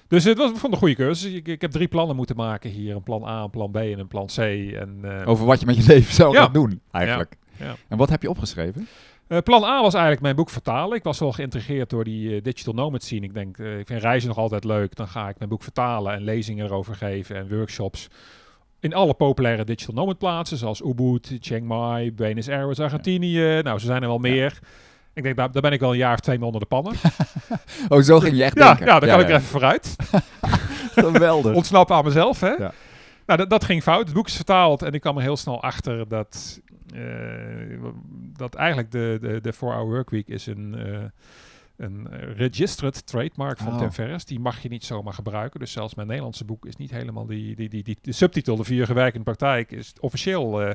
[0.09, 1.33] Dus het was het een goede cursus.
[1.33, 2.95] Ik, ik heb drie plannen moeten maken hier.
[2.95, 4.37] Een plan A, een plan B en een plan C.
[4.39, 6.43] En, eh, Over wat je met je leven zou Ja.
[6.43, 7.37] gaan doen, eigenlijk.
[7.59, 7.75] Ja.
[7.89, 8.89] En wat heb je opgeschreven?
[9.29, 10.97] Eh, plan A was eigenlijk mijn boek vertalen.
[10.97, 13.25] Ik was wel geïntrigeerd door die eh, digital nomad scene.
[13.25, 14.97] Ik denk, eh, ik vind reizen nog altijd leuk.
[14.97, 18.09] Dan ga ik mijn boek vertalen en lezingen erover geven en workshops.
[18.81, 23.61] In alle populaire digital nomad plaatsen, zoals Ubud, Chiang Mai, Buenos Aires, Argentinië.
[23.63, 24.59] Nou, ze zijn er wel meer.
[25.15, 26.93] Ik denk, daar, daar ben ik wel een jaar of twee mee onder de pannen.
[27.89, 28.87] Oh, zo ging je echt ja, denken.
[28.87, 29.97] ja, daar kan ik er even vooruit.
[30.95, 31.55] Geweldig.
[31.61, 32.51] Ontsnappen aan mezelf, hè.
[32.51, 32.73] Ja.
[33.27, 34.05] Nou, dat, ging fout.
[34.05, 36.61] Het boek is vertaald en ik kwam er heel snel achter dat,
[38.37, 40.99] dat eigenlijk de, de, de 4-hour workweek is een, eh,
[41.77, 43.79] een registered trademark van Oh.
[43.79, 44.25] Tim Ferriss.
[44.25, 45.61] Die mag je niet zomaar gebruiken.
[45.61, 48.65] Dus zelfs mijn Nederlandse boek is niet helemaal die, die, die, die de subtitel, de
[48.65, 50.63] vier gewerkt in de praktijk, is officieel.
[50.63, 50.71] eh,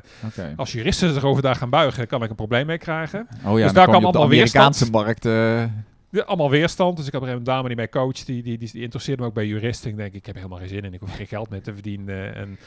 [0.56, 3.26] als juristen zich over daar gaan buigen, kan ik een probleem mee krijgen.
[3.44, 5.24] Oh ja, Dus daar kwam kwam je op de allemaal Amerikaanse markt.
[5.26, 5.64] eh,
[6.10, 6.96] Ja, allemaal weerstand.
[6.96, 9.28] Dus ik heb er een dame die mij coacht, die, die, die, die interesseerde me
[9.28, 9.90] ook bij juristen.
[9.90, 10.92] Ik denk, ik heb helemaal geen zin in.
[10.94, 12.34] Ik hoef geen geld meer te verdienen.
[12.34, 12.58] En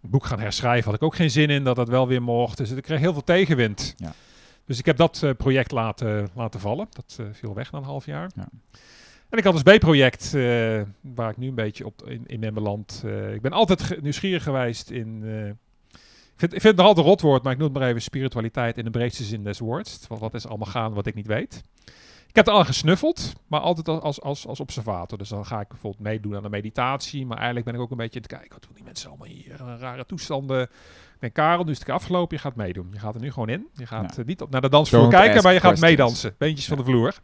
[0.00, 2.56] boek gaan herschrijven had ik ook geen zin in, dat dat wel weer mocht.
[2.56, 3.94] Dus ik kreeg heel veel tegenwind.
[3.96, 4.12] Ja.
[4.64, 6.86] Dus ik heb dat eh, project laten, laten vallen.
[6.90, 8.30] Dat eh, viel weg na een half jaar.
[8.34, 8.48] Ja.
[9.28, 12.44] En ik had dus B-project, eh, waar ik nu een beetje op in, in.
[12.44, 15.24] Eh, ik ben altijd nieuwsgierig geweest in...
[15.92, 18.02] ik vind, ik vind het nog altijd een rotwoord, maar ik noem het maar even
[18.02, 20.06] spiritualiteit in de breedste zin des woords.
[20.08, 21.62] Wat, wat is allemaal gaan wat ik niet weet.
[22.38, 25.18] Ik heb al gesnuffeld, maar altijd als, als, als observator.
[25.18, 27.26] Dus dan ga ik bijvoorbeeld meedoen aan de meditatie.
[27.26, 28.50] Maar eigenlijk ben ik ook een beetje aan het kijken.
[28.52, 29.52] Wat doen die mensen allemaal hier?
[29.52, 30.62] Eh, Rare toestanden.
[30.62, 30.70] Ik
[31.20, 32.36] denk, Karel, nu is het afgelopen.
[32.36, 32.88] Je gaat meedoen.
[32.92, 33.66] Je gaat er nu gewoon in.
[33.74, 34.20] Je gaat Ja.
[34.20, 35.96] eh, niet op naar de dansvloer Don't kijken, maar je gaat questions.
[35.96, 36.34] meedansen.
[36.38, 37.14] Beentjes van de vloer.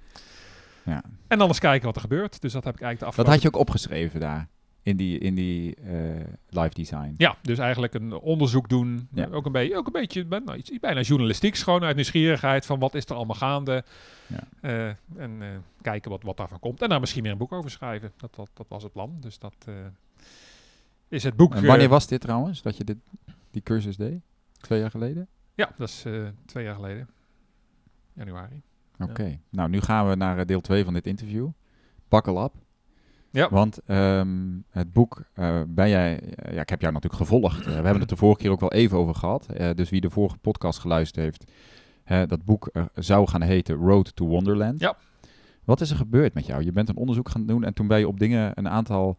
[0.84, 1.02] Ja.
[1.28, 2.40] En dan eens kijken wat er gebeurt.
[2.40, 3.32] Dus dat heb ik eigenlijk de Dat afgelopen...
[3.32, 4.48] had je ook opgeschreven daar.
[4.84, 7.14] In die, in die eh, live design.
[7.16, 9.08] Ja, dus eigenlijk een onderzoek doen.
[9.12, 9.28] Ja.
[9.30, 12.94] Ook, een beetje, ook een beetje bijna, iets- bijna journalistiek, gewoon uit nieuwsgierigheid van wat
[12.94, 13.84] is er allemaal gaande.
[14.26, 14.40] Ja.
[14.60, 15.48] Eh, en eh,
[15.82, 16.82] kijken wat, wat daarvan komt.
[16.82, 18.12] En daar misschien weer een boek over schrijven.
[18.16, 19.16] Dat, dat, dat was het plan.
[19.20, 19.54] Dus dat
[21.08, 21.54] is het boek.
[21.54, 22.96] En wanneer was dit trouwens, dat je dit,
[23.50, 24.20] die cursus deed?
[24.60, 25.28] Twee jaar geleden?
[25.54, 26.04] Ja, dat is
[26.46, 27.08] twee jaar geleden.
[28.12, 28.62] Januari.
[28.98, 29.38] Oké.
[29.50, 31.48] Nou, nu gaan we naar deel 2 van dit interview.
[32.10, 32.52] Up.
[33.34, 33.48] Ja.
[33.50, 36.22] Want ehm, het boek eh, ben jij...
[36.50, 37.60] ja, ik heb jou natuurlijk gevolgd.
[37.60, 39.46] Eh, we hebben het de vorige keer ook wel even over gehad.
[39.46, 41.50] Eh, dus wie de vorige podcast geluisterd heeft...
[42.28, 44.80] dat boek zou gaan heten Road to Wonderland.
[44.80, 44.96] Ja.
[45.64, 46.64] Wat is er gebeurd met jou?
[46.64, 49.18] Je bent een onderzoek gaan doen en toen ben je op dingen een aantal...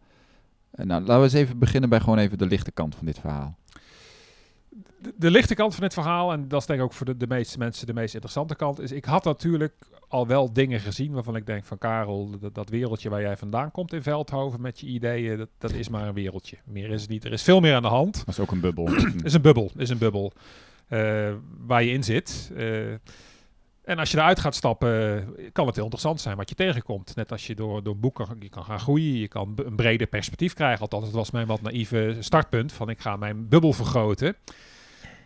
[0.70, 3.56] nou, laten we eens even beginnen bij gewoon even de lichte kant van dit verhaal.
[4.98, 7.16] De, de lichte kant van het verhaal, en dat is denk ik ook voor de,
[7.16, 9.74] de meeste mensen de meest interessante kant, is ik had natuurlijk
[10.08, 13.70] al wel dingen gezien waarvan ik denk van Karel, dat, dat wereldje waar jij vandaan
[13.70, 16.56] komt in Veldhoven met je ideeën, dat, dat is maar een wereldje.
[16.64, 17.24] Meer is het niet.
[17.24, 18.14] Er is veel meer aan de hand.
[18.14, 18.88] Dat is ook een bubbel.
[19.24, 20.32] Is een bubbel, is een bubbel
[20.88, 21.32] eh,
[21.66, 22.50] waar je in zit.
[22.56, 22.66] Eh,
[23.86, 27.16] en als je eruit gaat stappen, eh, kan het heel interessant zijn wat je tegenkomt.
[27.16, 30.54] Net als je door, door boeken je kan gaan groeien, je kan een breder perspectief
[30.54, 30.80] krijgen.
[30.80, 34.34] Althans, het was mijn wat naïeve startpunt van ik ga mijn bubbel vergroten.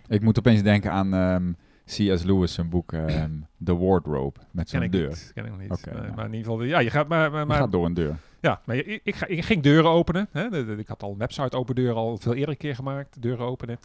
[0.09, 1.53] Ik moet opeens denken aan ehm,
[1.85, 2.23] C.S.
[2.23, 3.31] Lewis, zijn boek ehm,
[3.65, 5.09] The Wardrobe, met ik deur.
[5.09, 5.31] niet.
[5.35, 5.85] Ken ik nog niet.
[5.85, 6.13] Ja.
[6.15, 8.17] Maar in ieder geval, ja, je gaat maar, maar, Je gaat door een deur.
[8.41, 10.29] ja, maar ik, ik, ga, ik ging deuren openen.
[10.33, 10.77] Hè.
[10.79, 13.79] Ik had al een website open deuren al veel eerder een keer gemaakt, deuren openen.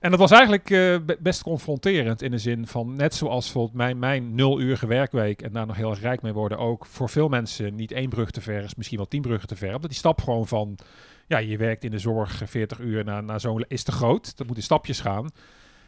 [0.00, 3.76] En dat was eigenlijk eh, be- best confronterend in de zin van, net zoals bijvoorbeeld
[3.76, 7.08] mijn, mijn nul uurige werkweek en daar nog heel erg rijk mee worden, ook voor
[7.08, 9.74] veel mensen niet één brug te ver is, misschien wel tien bruggen te ver.
[9.74, 10.78] Omdat die stap gewoon van,
[11.26, 14.36] ja, je werkt in de zorg 40 uur naar, naar zo'n, is te groot.
[14.36, 15.28] Dat moet in stapjes gaan.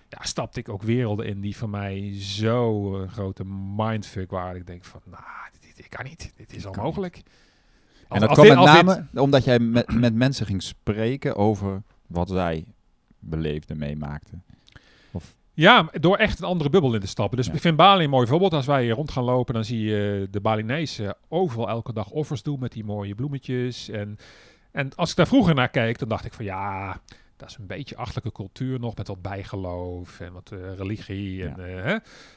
[0.09, 3.45] Ja, stapte ik ook werelden in die voor mij zo een grote
[3.77, 4.57] mindfuck waren.
[4.57, 5.23] Ik denk van, nou,
[5.61, 6.33] dit, dit kan niet.
[6.37, 7.17] Dit is onmogelijk.
[7.17, 7.23] En
[8.09, 11.83] Als- dat kwam dit- met dit- name omdat jij met, met mensen ging spreken over
[12.07, 12.65] wat zij
[13.21, 14.43] beleefden, meemaakten.
[15.55, 17.37] Ja, maar door echt een andere bubbel in te stappen.
[17.37, 17.53] Dus Ja.
[17.53, 18.53] ik vind Bali een mooi voorbeeld.
[18.53, 22.43] Als wij hier rond gaan lopen, dan zie je de Balinese overal elke dag offers
[22.43, 23.89] doen met die mooie bloemetjes.
[23.89, 24.19] En,
[24.73, 27.01] en als ik daar vroeger naar keek, dan dacht ik van ja,
[27.37, 31.47] dat is een beetje achterlijke cultuur nog met wat bijgeloof en wat eh, religie.
[31.49, 31.97] En, eh, hè.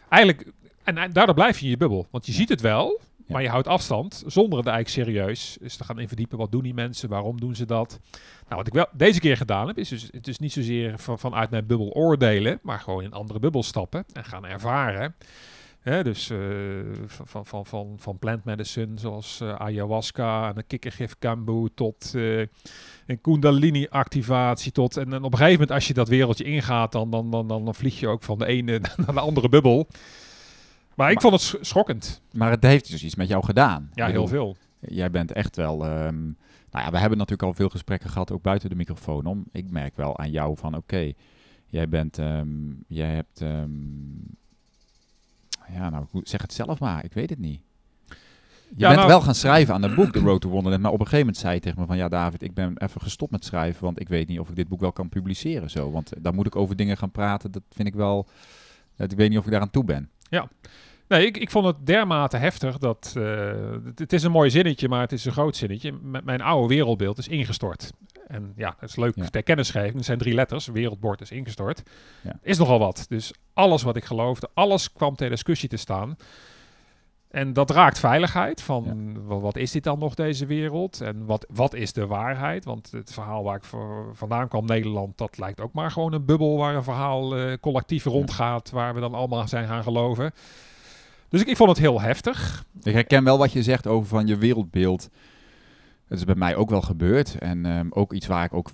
[0.10, 0.52] Eigenlijk,
[0.84, 2.08] en, en daardoor blijf je in je bubbel.
[2.12, 3.04] Want je ziet het wel, Ja.
[3.28, 6.38] Maar je houdt afstand zonder het eigenlijk serieus is te gaan in verdiepen.
[6.38, 7.10] Wat doen die mensen?
[7.10, 8.00] Waarom doen ze dat?
[8.44, 11.20] Nou, wat ik wel deze keer gedaan heb, is dus, het is niet zozeer van,
[11.20, 15.16] vanuit mijn bubbel oordelen, maar gewoon in andere bubbel stappen en gaan ervaren.
[15.84, 16.38] Dus eh,
[17.06, 22.40] van, van, van, van, plant medicine zoals eh, ayahuasca en een kikkergif kambu tot eh,
[23.06, 27.10] een kundalini activatie tot en, op een gegeven moment als je dat wereldje ingaat dan,
[27.10, 29.88] dan, dan, dan vlieg je ook van de ene naar de andere bubbel.
[30.96, 32.22] Maar ik Maar- vond het sch- schokkend.
[32.32, 33.90] Maar het heeft dus iets met jou gedaan.
[33.94, 34.56] Ja, heel veel.
[34.80, 35.86] Jij bent echt wel...
[35.86, 36.22] ehm,
[36.72, 39.46] nou ja, we hebben natuurlijk al veel gesprekken gehad, ook buiten de microfoon om.
[39.52, 41.12] Ik merk wel aan jou van, oké,
[41.68, 42.18] jij bent...
[42.18, 42.48] ehm,
[42.88, 43.42] jij hebt...
[43.42, 43.70] ehm,
[45.74, 47.04] ja, nou, zeg het zelf maar.
[47.04, 47.62] Ik weet het niet.
[48.08, 50.82] Je Ja, bent nou- wel gaan schrijven aan dat boek, The Road to Wonderland.
[50.84, 51.98] Maar op een gegeven moment zei je tegen me van...
[51.98, 53.84] Ja, David, ik ben even gestopt met schrijven.
[53.84, 55.92] Want ik weet niet of ik dit boek wel kan publiceren zo.
[55.92, 57.52] Want dan moet ik over dingen gaan praten.
[57.52, 58.28] Dat vind ik wel...
[58.98, 60.10] ik weet niet of ik daaraan toe ben.
[61.08, 63.14] Nee, ik, ik vond het dermate heftig dat...
[63.18, 63.52] eh,
[63.86, 65.92] het, het is een mooi zinnetje, maar het is een groot zinnetje.
[65.92, 67.92] M- mijn oude wereldbeeld is ingestort.
[68.28, 69.26] En ja, het is leuk Ja.
[69.26, 69.94] ter kennisgeving.
[69.96, 70.68] Het zijn drie letters.
[70.68, 71.84] Wereldbord is ingestort.
[72.22, 72.40] Ja.
[72.42, 73.06] Is nogal wat.
[73.10, 76.16] Dus alles wat ik geloofde, alles kwam ter discussie te staan.
[77.34, 78.62] En dat raakt veiligheid.
[78.62, 81.02] Van wa- wat is dit dan nog, deze wereld?
[81.02, 82.66] En wat, wat is de waarheid?
[82.66, 86.26] Want het verhaal waar ik voor, vandaan kwam, Nederland, dat lijkt ook maar gewoon een
[86.26, 90.32] bubbel waar een verhaal eh, collectief rondgaat, waar we dan allemaal zijn gaan geloven.
[91.30, 92.66] Dus ik, ik vond het heel heftig.
[92.84, 95.10] Ik herken wel wat je zegt over van je wereldbeeld.
[96.08, 97.38] Het is bij mij ook wel gebeurd.
[97.38, 98.70] En ehm, ook iets waar ik ook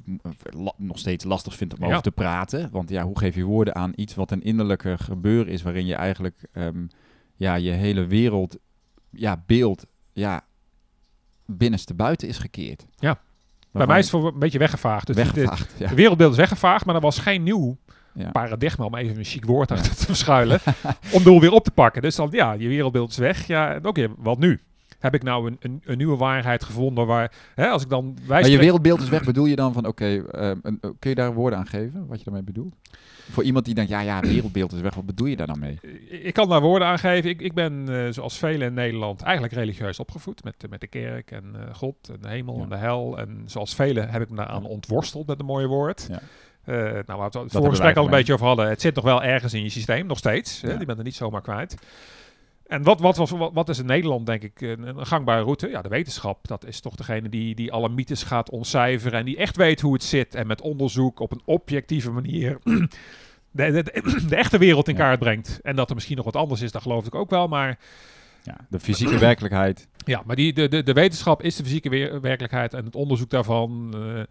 [0.50, 1.89] la- nog steeds lastig vind om Ja.
[1.89, 2.69] over te praten.
[2.72, 5.62] Want ja, hoe geef je woorden aan iets wat een innerlijke gebeuren is...
[5.62, 6.86] waarin je eigenlijk ehm,
[7.39, 8.58] ja, je hele wereld,
[9.10, 10.41] ja, beeld, ja,
[11.45, 12.86] binnenste buiten is gekeerd.
[12.95, 13.19] Ja.
[13.71, 15.08] Bij mij is het voor een beetje weggevaagd.
[15.08, 15.73] Dus de- weggevaagd.
[15.78, 15.88] Ja.
[15.89, 17.78] De wereldbeeld is weggevaagd, maar er was geen nieuw
[18.13, 18.30] Ja.
[18.32, 20.60] paradigma, om even een chic woord achter te verschuilen,
[21.13, 22.02] om de boel weer op te pakken.
[22.02, 23.47] Dus dan, ja, je wereldbeeld is weg.
[23.47, 24.60] Ja, oké, wat nu?
[24.99, 28.03] Heb ik nou een, een, een nieuwe waarheid gevonden waar, hè, als ik dan...
[28.05, 31.09] Wij Maar je spreken- wereldbeeld is weg, bedoel je dan van, oké, ehm, eh, kun
[31.09, 32.75] je daar woorden aan geven, wat je daarmee bedoelt?
[33.31, 35.79] Voor iemand die denkt, ja, ja, wereldbeeld is weg, wat bedoel je daar dan mee?
[36.09, 37.29] Ik kan daar woorden aan geven.
[37.29, 40.43] Ik, ik ben, eh, zoals velen in Nederland, eigenlijk religieus opgevoed.
[40.43, 42.63] Met, met de kerk en eh, God en de hemel Ja.
[42.63, 43.17] en de hel.
[43.19, 46.07] En zoals velen heb ik me daaraan ontworsteld met een mooi woord.
[46.09, 46.19] Ja.
[46.63, 48.69] Eh, nou, waar we het vorige gesprek al een beetje over hadden.
[48.69, 50.62] Het zit nog wel ergens in je systeem, nog steeds.
[50.62, 50.71] Hè?
[50.73, 51.75] Je bent er niet zomaar kwijt.
[52.69, 55.69] En wat, wat, was, wat, wat is in Nederland, denk ik, een, gangbare route?
[55.69, 56.47] Ja, de wetenschap.
[56.47, 59.19] Dat is toch degene die, die alle mythes gaat ontcijferen.
[59.19, 60.36] En die echt weet hoe het zit.
[60.36, 62.88] En met onderzoek op een objectieve manier de,
[63.51, 64.99] de, de, de echte wereld in Ja.
[64.99, 65.60] kaart brengt.
[65.62, 67.47] En dat er misschien nog wat anders is, dat geloof ik ook wel.
[67.47, 67.79] Maar
[68.43, 69.88] Ja, de fysieke werkelijkheid.
[70.05, 72.73] ja, maar die, de, de, de wetenschap is de fysieke werkelijkheid.
[72.73, 74.23] En het onderzoek daarvan, eh,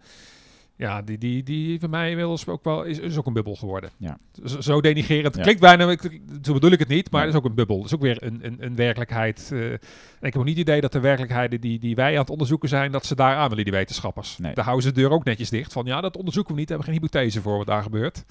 [0.79, 3.89] ja, die, die, die voor mij inmiddels ook wel, is, is ook een bubbel geworden.
[3.97, 4.17] Ja.
[4.45, 5.35] Zo, zo denigerend.
[5.35, 5.41] Ja.
[5.41, 7.77] Klinkt bijna, ik- zo bedoel ik het niet, maar het is ook een bubbel.
[7.77, 9.49] Het is ook weer een, een, een werkelijkheid.
[9.53, 9.71] eh.
[9.73, 9.79] Ik
[10.19, 12.91] heb ook niet het idee dat de werkelijkheden die, die wij aan het onderzoeken zijn,
[12.91, 14.37] dat ze daar aan willen, die wetenschappers.
[14.37, 14.53] Nee.
[14.53, 15.73] Daar houden ze de deur ook netjes dicht.
[15.73, 18.23] Van ja, dat onderzoeken we niet, hebben geen hypothese voor wat daar gebeurt.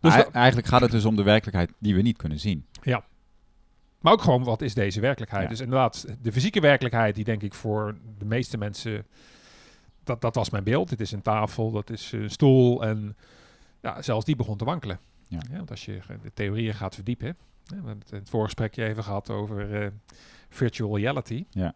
[0.00, 2.64] Dus eigenlijk gaat het dus om de werkelijkheid die we niet kunnen zien.
[4.00, 5.42] Maar ook gewoon, wat is deze werkelijkheid?
[5.42, 5.48] Ja.
[5.48, 9.06] Dus inderdaad, de fysieke werkelijkheid, die denk ik voor de meeste mensen,
[10.06, 10.88] dat, dat was mijn beeld.
[10.88, 13.16] Dit is een tafel, dat is een stoel en
[13.82, 14.98] ja, zelfs die begon te wankelen.
[15.28, 15.40] Ja.
[15.50, 17.32] want als je de theorieën gaat verdiepen, hè,
[17.66, 19.90] we hebben het in het voorgesprekje even gehad over eh,
[20.48, 21.44] virtual reality.
[21.50, 21.74] Ja.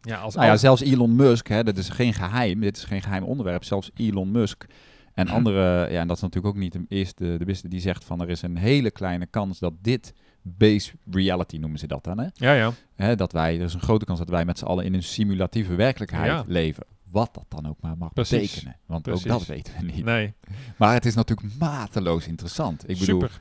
[0.00, 2.60] Ja, als, Nou ja, zelfs Elon Musk, hè, dat is geen geheim.
[2.60, 3.64] Dit is geen geheim onderwerp.
[3.64, 4.66] Zelfs Elon Musk
[5.14, 8.04] en andere, ja, en dat is natuurlijk ook niet de eerste, de beste die zegt
[8.04, 12.18] van er is een hele kleine kans dat dit base reality noemen ze dat dan,
[12.18, 12.26] hè?
[12.32, 12.72] ja, ja.
[12.94, 15.02] Hè, dat wij, er is een grote kans dat wij met z'n allen in een
[15.02, 16.44] simulatieve werkelijkheid Ja.
[16.46, 16.84] leven.
[17.10, 18.40] Wat dat dan ook maar mag Precies.
[18.50, 18.76] betekenen.
[18.86, 19.24] Want Precies.
[19.30, 20.04] ook dat weten we niet.
[20.04, 20.34] Nee,
[20.78, 22.88] Maar het is natuurlijk mateloos interessant.
[22.90, 23.40] Ik bedoel, super.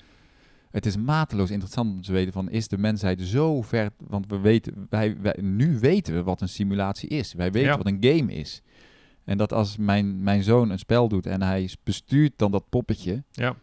[0.71, 4.39] het is mateloos interessant om te weten van is de mensheid zo ver, want we
[4.39, 7.33] weten, wij, wij, nu weten we wat een simulatie is.
[7.33, 7.77] Wij weten Ja.
[7.77, 8.61] wat een game is.
[9.23, 13.23] En dat als mijn, mijn zoon een spel doet en hij bestuurt dan dat poppetje,
[13.31, 13.55] Ja,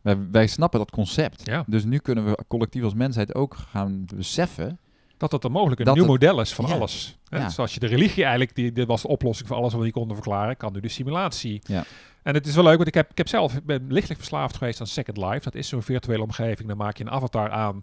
[0.00, 1.46] wij, wij snappen dat concept.
[1.46, 1.64] ja.
[1.66, 4.78] Dus nu kunnen we collectief als mensheid ook gaan beseffen.
[5.16, 6.74] Dat het een mogelijk een Dat nieuw het- model is van Ja.
[6.74, 7.16] alles.
[7.28, 7.48] Hè, Ja.
[7.48, 9.94] Zoals je de religie eigenlijk, die, dit was de oplossing voor alles wat we niet
[9.94, 11.60] konden verklaren, kan nu de simulatie.
[11.64, 11.84] Ja.
[12.22, 14.56] En het is wel leuk, want ik heb, ik heb zelf, ik ben lichtelijk verslaafd
[14.56, 15.40] geweest aan Second Life.
[15.42, 16.68] Dat is zo'n virtuele omgeving.
[16.68, 17.78] Dan maak je een avatar aan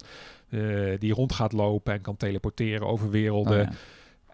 [0.48, 0.60] eh,
[0.98, 3.60] die rond gaat lopen en kan teleporteren over werelden.
[3.60, 3.76] Oh ja.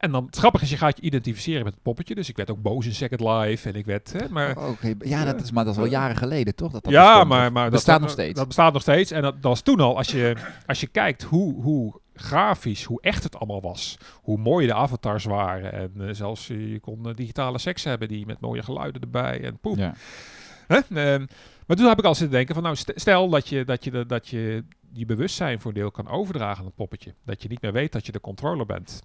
[0.01, 2.15] En dan, het grappige is, je gaat je identificeren met het poppetje.
[2.15, 4.57] Dus ik werd ook boos in Second Life en ik werd, hè, maar...
[4.57, 6.73] Oh, ja, dat is, maar dat is al jaren geleden, toch?
[6.73, 7.29] Dat dat ja, bestond?
[7.29, 8.39] maar, maar bestaat dat, nog steeds.
[8.39, 9.11] Dat bestaat nog steeds.
[9.11, 10.37] En dat, dat was toen al, als je,
[10.67, 13.99] als je kijkt hoe, hoe grafisch, hoe echt het allemaal was.
[14.23, 15.73] Hoe mooi de avatars waren.
[15.73, 19.41] En eh, zelfs eh, je kon eh, digitale seks hebben die met mooie geluiden erbij.
[19.43, 19.77] En poep.
[19.77, 19.95] ja.
[20.69, 21.27] Ehm,
[21.67, 24.07] maar toen heb ik al zitten denken van, nou, st- stel dat je, dat je,
[24.07, 27.15] dat je die bewustzijn voor een deel kan overdragen aan het poppetje.
[27.25, 29.03] Dat je niet meer weet dat je de controller bent.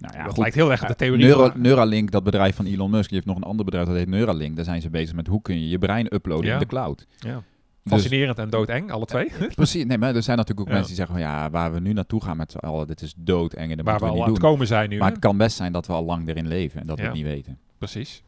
[0.00, 0.38] Nou ja, dat goed.
[0.38, 3.14] lijkt heel erg op de theorie Neuro- van- Neuralink, dat bedrijf van Elon Musk, die
[3.14, 4.56] heeft nog een ander bedrijf dat heet Neuralink.
[4.56, 6.52] Daar zijn ze bezig met hoe kun je je brein uploaden Ja.
[6.52, 7.06] in de cloud.
[7.18, 7.42] Ja.
[7.82, 9.32] Dus- Fascinerend en doodeng, alle twee.
[9.54, 10.80] Precies, nee, maar er zijn natuurlijk ook Ja.
[10.80, 13.14] mensen die zeggen van ja, waar we nu naartoe gaan met z'n allen, dit is
[13.16, 14.96] doodeng en dat Waar we al we aan niet het komen zijn nu.
[14.98, 15.12] Maar hè?
[15.12, 17.24] het kan best zijn dat we al lang erin leven en dat we het niet
[17.24, 17.58] weten.
[17.78, 18.22] Precies.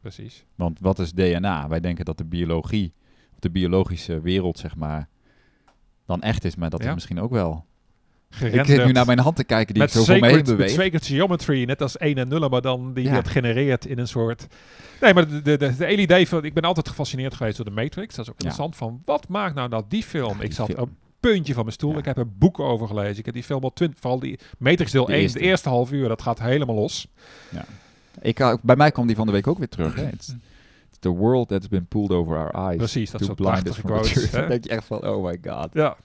[0.00, 0.44] Precies.
[0.54, 1.68] Want wat is DNA?
[1.68, 2.92] Wij denken dat de biologie,
[3.32, 5.08] of de biologische wereld zeg maar,
[6.06, 6.88] dan echt is, maar dat Ja.
[6.88, 7.64] is misschien ook wel.
[8.40, 10.56] Ik zit nu naar mijn hand te kijken die met ik zo voor me heen
[10.56, 13.14] met sacred geometry, net als 1 en 0, maar dan die Ja.
[13.14, 14.46] dat genereert in een soort...
[15.00, 16.44] Nee, maar de, de, de, idee van...
[16.44, 18.14] Ik ben altijd gefascineerd geweest door de Matrix.
[18.14, 18.44] Dat is ook Ja.
[18.48, 18.76] interessant.
[18.76, 20.36] Van, wat maakt nou dat die film...
[20.38, 20.80] Ja, ik zat film.
[20.80, 21.92] op een puntje van mijn stoel.
[21.92, 21.98] Ja.
[21.98, 23.18] Ik heb er boeken over gelezen.
[23.18, 24.00] Ik heb die film al twintig...
[24.00, 25.38] Vooral die Matrix deel De 1, eerste.
[25.38, 26.08] de eerste half uur.
[26.08, 27.06] Dat gaat helemaal los.
[28.20, 29.94] Ik, uh, bij mij kwam die van de week ook weer terug.
[29.94, 30.06] Hè.
[30.08, 30.28] It's,
[30.88, 32.76] it's the world that's been pulled over our eyes.
[32.76, 34.36] Precies, dat blind us prachtige?
[34.36, 35.68] Dan denk je echt van, oh my god.
[35.72, 35.96] Ja.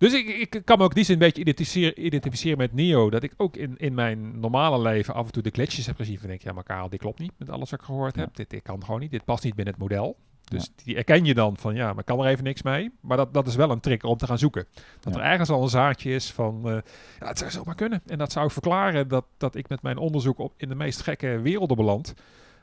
[0.00, 3.10] Dus ik, ik kan me ook die zin een beetje identificeren, identificeren met Neo.
[3.10, 6.18] Dat ik ook in, in mijn normale leven af en toe de glitches heb gezien.
[6.18, 8.20] Van denk ja maar Karel, dit klopt niet met alles wat ik gehoord Ja.
[8.20, 8.36] heb.
[8.36, 9.10] Dit, dit kan gewoon niet.
[9.10, 10.16] Dit past niet binnen het model.
[10.44, 12.90] Dus die erken je dan van, ja, maar kan er even niks mee.
[13.00, 14.66] Maar dat, dat is wel een trick om te gaan zoeken.
[15.00, 15.20] Dat Ja.
[15.20, 16.76] er ergens al een zaadje is van, eh,
[17.20, 18.02] ja, het zou zomaar kunnen.
[18.06, 21.40] En dat zou verklaren dat, dat ik met mijn onderzoek op, in de meest gekke
[21.40, 22.14] werelden beland.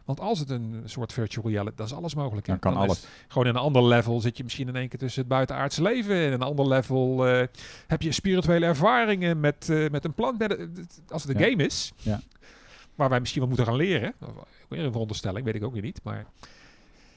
[0.07, 2.47] Want als het een soort virtual reality, dan is alles mogelijk.
[2.47, 2.51] hè.
[2.57, 3.05] Dan kan alles.
[3.27, 6.15] gewoon in een ander level zit je misschien in één keer tussen het buitenaardse leven.
[6.15, 7.47] In een ander level eh,
[7.87, 10.41] heb je spirituele ervaringen met, eh, met een plant.
[11.09, 11.49] Als het een Ja.
[11.49, 12.21] game is, Ja.
[12.95, 14.13] waar wij misschien wat moeten gaan leren.
[14.67, 15.99] Weer een veronderstelling, weet ik ook weer niet.
[16.03, 16.25] Maar,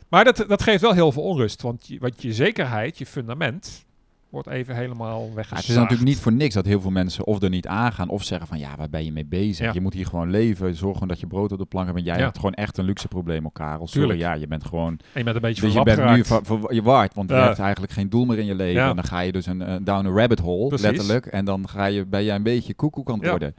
[0.09, 1.63] maar dat, dat geeft wel heel veel onrust.
[1.63, 3.85] Want je, want je zekerheid, je fundament,
[4.31, 5.61] wordt even helemaal Ja, weggezaagd.
[5.63, 8.25] het is natuurlijk niet voor niks dat heel veel mensen of er niet aangaan of
[8.25, 9.67] zeggen van ja, waar ben je mee bezig?
[9.67, 9.73] Ja.
[9.73, 11.99] Je moet hier gewoon leven, zorg gewoon dat je brood op de plank hebt.
[11.99, 12.23] En jij Ja.
[12.25, 13.75] hebt gewoon echt een luxe probleem elkaar.
[13.77, 14.19] Sorry, Tuurlijk.
[14.21, 16.49] ja, je bent gewoon, En je bent een beetje dus je bent geraakt.
[16.75, 17.45] je waard, want je Ja.
[17.47, 18.83] hebt eigenlijk geen doel meer in je leven.
[18.83, 18.89] Ja.
[18.91, 20.87] En dan ga je dus een, down a rabbit hole, Precies.
[20.87, 21.27] letterlijk.
[21.27, 23.31] En dan ga je, ben je een beetje koekoek aan het Ja.
[23.31, 23.55] worden.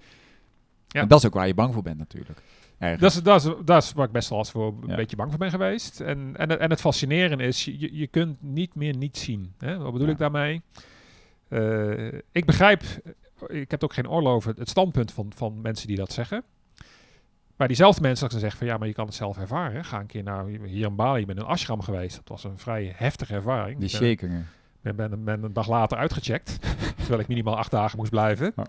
[0.87, 1.01] Ja.
[1.01, 2.41] En dat is ook waar je bang voor bent natuurlijk.
[2.81, 4.95] Dat is, dat, is, dat is waar ik best wel eens voor een Ja.
[4.95, 5.99] beetje bang voor ben geweest.
[5.99, 9.53] En, en, en het fascinerende is, je, je kunt niet meer niet zien.
[9.57, 9.77] Hè?
[9.77, 10.13] Wat bedoel Ja.
[10.13, 10.61] ik daarmee?
[11.47, 12.83] Eh, ik begrijp,
[13.47, 16.43] ik heb ook geen oorlog over het standpunt van, van mensen die dat zeggen.
[17.55, 19.85] Maar diezelfde mensen dat ze zeggen van ja, maar je kan het zelf ervaren.
[19.85, 22.15] Ga een keer naar hier in Bali, ik ben in een ashram geweest.
[22.15, 23.79] Dat was een vrij heftige ervaring.
[23.79, 24.47] die Ik shakingen.
[24.81, 26.57] ben, ben, ben een dag later uitgecheckt.
[27.11, 28.51] Terwijl ik minimaal acht dagen moest blijven.
[28.55, 28.65] Ja.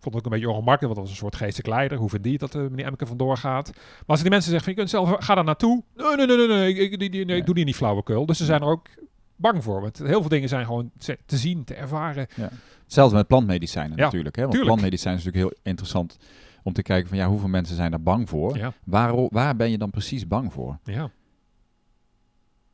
[0.00, 1.98] Vond ik ook een beetje ongemakkelijk, want dat was een soort geestelijk leider.
[1.98, 3.70] Hoe die dat uh, meneer Emke vandoor gaat?
[3.74, 5.82] Maar als die mensen zeggen, van, je kunt zelf, ga daar naartoe.
[5.96, 8.26] Nee, nee, nee, nee, nee, ik, die, die, nee, ik doe die niet flauwekul.
[8.26, 8.88] Dus ze zijn er ook
[9.36, 9.80] bang voor.
[9.80, 12.26] Want heel veel dingen zijn gewoon te, te zien, te ervaren.
[12.34, 12.48] Ja.
[12.84, 14.36] Hetzelfde met plantmedicijnen Ja, natuurlijk.
[14.36, 14.42] Hè?
[14.42, 14.74] Want tuurlijk.
[14.74, 16.18] plantmedicijnen is natuurlijk heel interessant
[16.62, 18.56] om te kijken van ja, hoeveel mensen zijn daar bang voor?
[18.56, 20.78] Ja, Waar, waar ben je dan precies bang voor?
[20.84, 21.10] ja.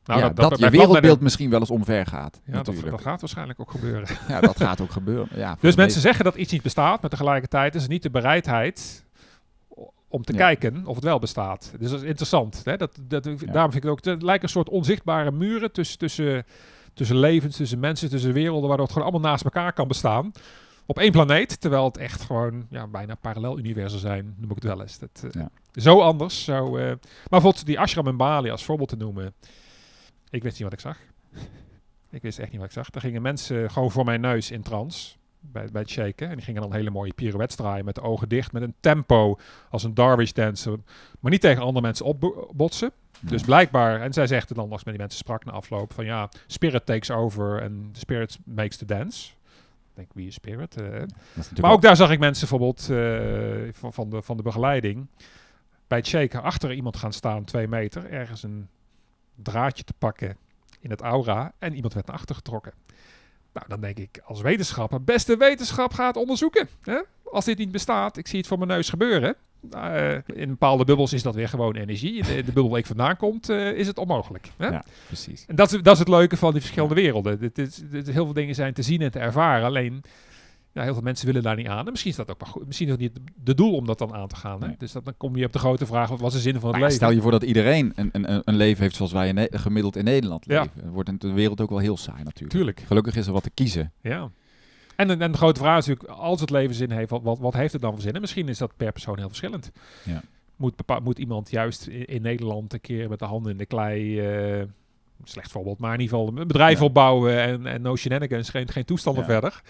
[0.03, 2.41] Ja, dat, bij je wereldbeeld misschien wel eens omver gaat.
[2.45, 4.07] Ja, dat, dat gaat waarschijnlijk ook gebeuren.
[4.27, 5.27] Ja, dat gaat ook gebeuren.
[5.39, 9.05] Ja, Dus mensen zeggen dat iets niet bestaat, maar tegelijkertijd is het niet de bereidheid
[10.07, 10.37] om te Ja.
[10.37, 11.73] kijken of het wel bestaat.
[11.79, 12.61] Dus dat is interessant.
[12.63, 12.77] Hè?
[12.77, 16.45] Dat, dat, Daarom vind ik het ook, het lijken een soort onzichtbare muren tussen, tussen,
[16.93, 20.31] tussen levens, tussen mensen, tussen werelden, waardoor het gewoon allemaal naast elkaar kan bestaan.
[20.85, 24.63] Op één planeet, terwijl het echt gewoon ja, bijna parallel universen zijn, noem ik het
[24.63, 24.99] wel eens.
[24.99, 25.45] Dat, eh.
[25.71, 26.43] Zo anders.
[26.43, 26.97] Zo, eh, maar
[27.29, 29.33] bijvoorbeeld die ashram in Bali als voorbeeld te noemen.
[30.29, 30.97] Ik wist niet wat ik zag.
[32.09, 32.87] Ik wist echt niet wat ik zag.
[32.91, 36.29] Er gingen mensen gewoon voor mijn neus in trance bij, bij het shaken.
[36.29, 39.39] En die gingen dan hele mooie pirouettes draaien met de ogen dicht, met een tempo
[39.69, 40.79] als een Darwish dancer.
[41.19, 42.91] Maar niet tegen andere mensen opbotsen.
[43.19, 45.93] Dus blijkbaar, en zij zegt het dan als ik met die mensen sprak na afloop,
[45.93, 49.31] van ja, spirit takes over en spirit makes the dance.
[49.89, 50.77] Ik denk, wie is spirit?
[50.77, 51.01] Eh,
[51.61, 55.07] maar ook daar zag ik mensen bijvoorbeeld eh, van, van, de, van de begeleiding
[55.87, 58.67] bij het shaken achter iemand gaan staan, twee meter, ergens een
[59.43, 60.37] draadje te pakken
[60.79, 62.73] in het aura en iemand werd naar achter getrokken.
[63.53, 66.67] Nou, dan denk ik als wetenschapper, beste wetenschap gaat onderzoeken.
[66.81, 66.99] Hè?
[67.31, 69.35] Als dit niet bestaat, ik zie het voor mijn neus gebeuren.
[69.71, 72.15] Eh, in bepaalde bubbels is dat weer gewoon energie.
[72.15, 74.51] In de, de bubbel waar ik vandaan komt, eh, is het onmogelijk.
[74.57, 74.67] Hè?
[74.67, 75.45] Ja, precies.
[75.47, 77.39] En dat is, dat is het leuke van die verschillende werelden.
[77.39, 79.65] Dit, is, dit, heel veel dingen zijn te zien en te ervaren.
[79.65, 80.03] Alleen,
[80.79, 81.85] ja, heel veel mensen willen daar niet aan.
[81.85, 82.65] En misschien is dat ook maar goed.
[82.65, 84.61] Misschien is het niet de doel om dat dan aan te gaan.
[84.61, 84.67] Hè?
[84.67, 84.75] Nee.
[84.77, 86.71] Dus dat, dan kom je op de grote vraag, wat was de zin van het
[86.71, 86.97] Maar ja, leven?
[86.97, 90.03] stel je voor dat iedereen een, een, een leven heeft zoals wij in gemiddeld in
[90.03, 90.61] Nederland Ja.
[90.61, 90.81] leven.
[90.81, 92.51] Dan wordt de wereld ook wel heel saai natuurlijk.
[92.53, 93.91] Tuurlijk, Gelukkig is er wat te kiezen.
[94.01, 94.29] ja.
[94.95, 97.53] En, en de grote vraag is natuurlijk, als het leven zin heeft, wat, wat, wat
[97.53, 98.13] heeft het dan voor zin?
[98.13, 99.71] En misschien is dat per persoon heel verschillend.
[100.03, 100.21] Ja.
[100.55, 104.19] Moet, moet iemand juist in, in Nederland een keer met de handen in de klei,
[104.19, 104.63] eh,
[105.23, 106.85] slecht voorbeeld, maar in ieder geval een bedrijf Ja.
[106.85, 109.29] opbouwen en, en no shenanigans, geen, geen toestanden Ja.
[109.29, 109.61] verder.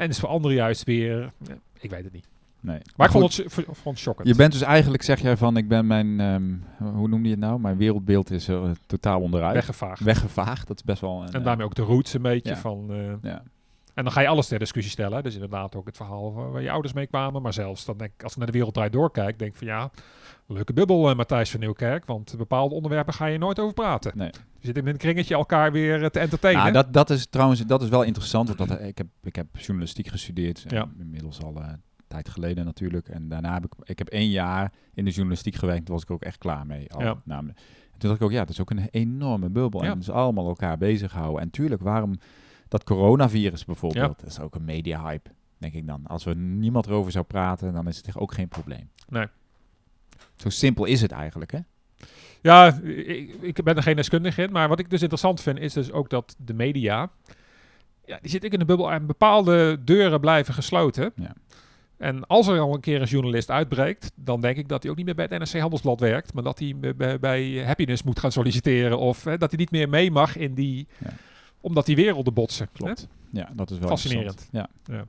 [0.00, 1.32] En is voor anderen juist weer,
[1.80, 2.28] ik weet het niet.
[2.60, 2.78] Nee.
[2.96, 4.28] Maar, ik goed, vond het, vond het shockend.
[4.28, 6.52] Je bent dus eigenlijk, zeg jij van, ik ben mijn, ehm,
[6.94, 7.60] hoe noem je het nou?
[7.60, 9.54] Mijn wereldbeeld is er totaal onderuit.
[9.54, 10.00] weggevaagd.
[10.02, 10.66] Weggevaagd.
[10.66, 11.26] Dat is best wel een...
[11.28, 12.56] En eh, daarmee ook de roots een beetje Ja.
[12.56, 12.86] van...
[12.92, 13.42] eh, ja.
[13.94, 15.22] En dan ga je alles ter discussie stellen.
[15.22, 17.42] Dus inderdaad ook het verhaal waar je ouders mee kwamen.
[17.42, 19.66] Maar zelfs dan denk ik, als ik naar de wereld draait doorkijk, denk ik van
[19.66, 19.90] ja,
[20.46, 22.06] leuke bubbel eh, Matthijs van Nieuwkerk.
[22.06, 24.12] Want bepaalde onderwerpen ga je nooit over praten.
[24.14, 24.30] Nee.
[24.58, 26.62] Je zit in een kringetje elkaar weer eh, te entertainen.
[26.62, 28.46] Nou, dat, dat is trouwens dat is wel interessant.
[28.56, 30.64] Want dat, eh, ik, heb, ik heb journalistiek gestudeerd.
[30.68, 30.88] Ja.
[30.98, 33.08] Inmiddels al een tijd geleden natuurlijk.
[33.08, 35.84] En daarna heb ik, ik heb één jaar in de journalistiek gewerkt.
[35.86, 36.92] Toen was ik ook echt klaar mee.
[36.92, 37.20] Al, Ja.
[37.24, 37.58] namelijk.
[37.92, 39.84] En toen dacht ik ook, ja, het is ook een enorme bubbel.
[39.84, 39.90] Ja.
[39.90, 41.40] En dus allemaal elkaar bezighouden.
[41.42, 42.18] En tuurlijk, waarom
[42.70, 44.14] dat coronavirus bijvoorbeeld, Ja.
[44.18, 46.06] dat is ook een media hype, denk ik dan.
[46.06, 48.90] Als er niemand erover zou praten, dan is het echt ook geen probleem.
[49.08, 49.26] Nee.
[50.36, 51.58] Zo simpel is het eigenlijk, hè?
[52.42, 54.52] Ja, ik, ik ben er geen deskundige in.
[54.52, 57.10] Maar wat ik dus interessant vind, is dus ook dat de media...
[58.04, 61.12] Ja, die zit ik in een bubbel en bepaalde deuren blijven gesloten.
[61.14, 61.32] Ja.
[61.96, 64.96] En als er al een keer een journalist uitbreekt, dan denk ik dat hij ook
[64.96, 68.18] niet meer bij het NRC Handelsblad werkt, maar dat hij bij- bij, bij Happiness moet
[68.18, 71.10] gaan solliciteren of hè, dat hij niet meer mee mag in die, Ja.
[71.60, 72.68] Omdat die werelden botsen.
[72.72, 73.08] Klopt.
[73.32, 74.48] Ja, dat is wel Fascinerend.
[74.50, 74.68] Ja.
[74.84, 75.00] Hè?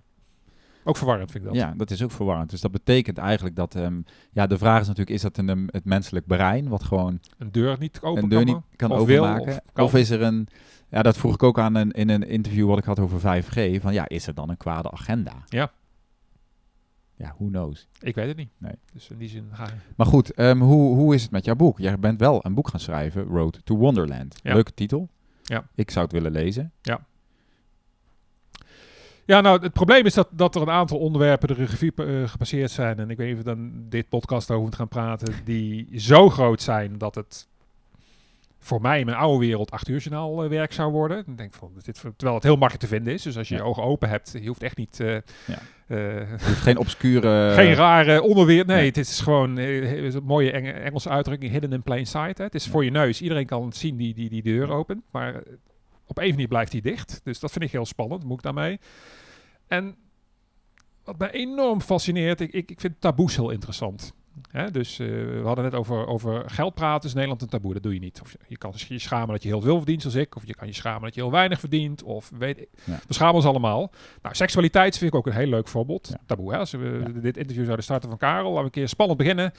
[0.83, 1.59] Ook verwarrend vind ik dat.
[1.59, 2.49] Ja, dat is ook verwarrend.
[2.49, 5.67] Dus dat betekent eigenlijk dat, ehm, ja, de vraag is natuurlijk, is dat een, um,
[5.71, 9.05] het menselijk brein, wat gewoon Een deur niet open een deur kan, niet kan of
[9.05, 9.53] wil, openmaken?
[9.53, 9.99] of Of, kan.
[9.99, 10.47] is er een,
[10.89, 13.81] ja, dat vroeg ik ook aan een, in een interview wat ik had over 5G,
[13.81, 15.33] van ja, is er dan een kwade agenda?
[15.47, 15.71] Ja.
[17.15, 17.87] Ja, who knows.
[17.99, 18.49] Ik weet het niet.
[18.57, 18.73] Nee.
[18.93, 21.79] Dus in die zin ga Maar goed, ehm, hoe, hoe is het met jouw boek?
[21.79, 24.39] Jij bent wel een boek gaan schrijven, Road to Wonderland.
[24.43, 24.53] Ja.
[24.53, 25.09] Leuke titel.
[25.51, 25.67] Ja.
[25.75, 26.71] Ik zou het willen lezen.
[29.25, 32.71] Ja, nou, het probleem is dat, dat er een aantal onderwerpen de revue eh, gepasseerd
[32.71, 32.99] zijn.
[32.99, 35.33] En ik weet niet of we dan dit podcast over moet gaan praten.
[35.43, 37.47] Die zo groot zijn dat het
[38.63, 41.17] voor mij in mijn oude wereld acht uur journaal eh, werk zou worden.
[41.27, 43.21] Ik denk van, dit, terwijl het heel makkelijk te vinden is.
[43.21, 43.61] Dus als je Ja.
[43.61, 44.99] je ogen open hebt, je hoeft echt niet...
[44.99, 45.13] eh,
[45.47, 45.57] Ja.
[45.87, 47.51] eh, geen obscure...
[47.61, 48.65] geen rare onderweer.
[48.65, 52.37] Nee, het is gewoon het is een mooie Eng- Engelse uitdrukking, hidden in plain sight.
[52.37, 52.43] Hè.
[52.43, 53.21] Het is voor je neus.
[53.21, 55.01] Iedereen kan het zien die die, die deur opent.
[55.11, 55.43] Maar
[56.05, 57.21] op een manier blijft die dicht.
[57.23, 58.23] Dus dat vind ik heel spannend.
[58.23, 58.79] Moet ik daarmee.
[59.67, 59.95] En
[61.03, 64.13] wat mij enorm fascineert, ik, ik, ik vind taboes heel interessant.
[64.51, 67.07] Hè, dus eh, we hadden net over, over geld praten.
[67.07, 67.73] Is Nederland een taboe?
[67.73, 68.19] Dat doe je niet.
[68.21, 70.35] Of je, je kan je schamen dat je heel veel verdient, zoals ik.
[70.35, 72.03] Of je kan je schamen dat je heel weinig verdient.
[72.03, 72.67] Of weet ik.
[72.83, 72.99] Ja.
[73.07, 73.91] We schamen ons allemaal.
[74.21, 76.07] Nou, seksualiteit vind ik ook een heel leuk voorbeeld.
[76.11, 76.17] Ja.
[76.25, 76.57] Taboe, hè?
[76.57, 77.19] Als we Ja.
[77.21, 79.51] dit interview zouden starten van Karel, laten we een keer spannend beginnen.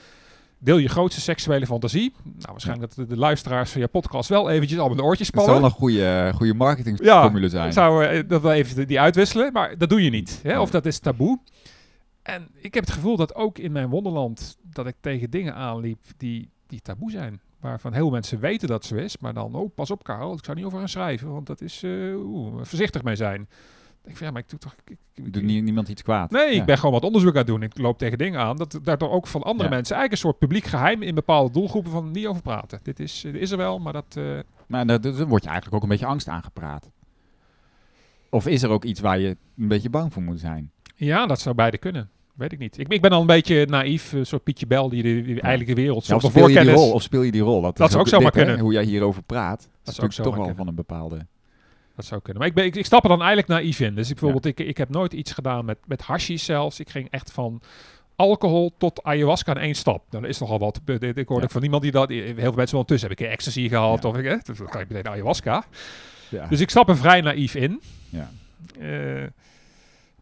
[0.59, 2.13] Deel je grootste seksuele fantasie.
[2.23, 5.35] Nou, waarschijnlijk dat de, de luisteraars van je podcast wel eventjes allemaal de oortjes Het
[5.35, 5.77] zou wel spannen.
[5.79, 7.73] een goede, goede marketingformule zijn.
[7.73, 10.39] Zou eh, dat we even die uitwisselen, maar dat doe je niet.
[10.43, 10.59] Hè?
[10.59, 11.39] Of dat is taboe.
[12.21, 15.99] En ik heb het gevoel dat ook in mijn wonderland dat ik tegen dingen aanliep
[16.17, 17.41] die, die taboe zijn.
[17.59, 20.43] Waarvan heel veel mensen weten dat zo is, maar dan, oh, pas op Karel, ik
[20.45, 21.83] zou niet over gaan schrijven, want dat is,
[22.15, 23.47] oeh, voorzichtig mee zijn.
[24.05, 24.75] Ik van, ja, maar ik doe toch...
[25.13, 26.31] Ik, nie- niemand iets kwaad.
[26.31, 27.61] Nee, ik ben gewoon wat onderzoek aan het doen.
[27.61, 28.57] Ik loop tegen dingen aan.
[28.57, 29.75] Dat daardoor ook van andere Ja.
[29.75, 32.79] mensen eigenlijk een soort publiek geheim in bepaalde doelgroepen van niet over praten.
[32.83, 34.15] Dit is, dit is er wel, maar dat.
[34.17, 36.89] eh, Maar dan, dan word je eigenlijk ook een beetje angst aangepraat.
[38.29, 40.71] Of is er ook iets waar je een beetje bang voor moet zijn?
[40.95, 42.09] ja, dat zou beide kunnen.
[42.33, 42.77] Weet ik niet.
[42.79, 45.75] Ik, ik ben al een beetje naïef, een soort Pietje Bel die de, die eigenlijk
[45.75, 47.61] de wereld Ja, of, speel je die rol, of speel je die rol?
[47.61, 48.59] Dat, Dat is zou ook dit, zomaar hè, kunnen.
[48.59, 49.59] Hoe jij hierover praat.
[49.59, 51.25] Dat, is zou ook natuurlijk toch wel van een bepaalde...
[51.95, 52.39] Dat zou kunnen.
[52.41, 53.95] Maar ik, ben, ik, ik stap er dan eigenlijk naïef in.
[53.95, 56.05] Dus ik, bijvoorbeeld, ik, ik heb nooit iets gedaan met, met
[56.35, 56.79] zelfs.
[56.79, 57.61] Ik ging echt van
[58.15, 60.03] alcohol tot ayahuasca in één stap.
[60.09, 60.79] Nou, dat is nogal wat.
[60.85, 61.51] Ik- Ik hoorde Ja.
[61.51, 62.09] van niemand die dat...
[62.09, 63.09] Heel veel mensen wel tussen.
[63.09, 64.23] Heb ik ecstasy gehad of ik...
[64.25, 65.63] hè, dan kan je meteen ayahuasca.
[66.29, 66.47] Ja.
[66.47, 67.81] Dus ik stap er vrij naïef in.
[68.09, 68.29] Ja.
[68.79, 69.23] Eh,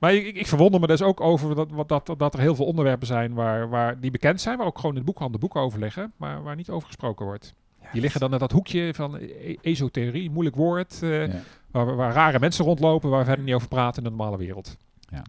[0.01, 2.65] maar ik, ik, verwonder me dus ook over dat, wat, dat, dat er heel veel
[2.65, 5.79] onderwerpen zijn waar, waar die bekend zijn, waar ook gewoon in de boekhandel boeken over
[5.79, 7.53] liggen, maar waar niet over gesproken wordt.
[7.91, 11.39] Die liggen dan in dat hoekje van e- esoterie, moeilijk woord, eh, Ja.
[11.71, 14.77] waar, waar rare mensen rondlopen, waar we verder niet over praten in de normale wereld.
[15.09, 15.21] Ja.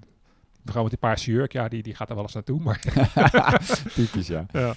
[0.62, 2.60] De vrouw met die paarse jurk, ja, die, die gaat er wel eens naartoe.
[2.60, 2.80] Maar
[3.94, 4.46] Typisch, ja.
[4.52, 4.74] ja.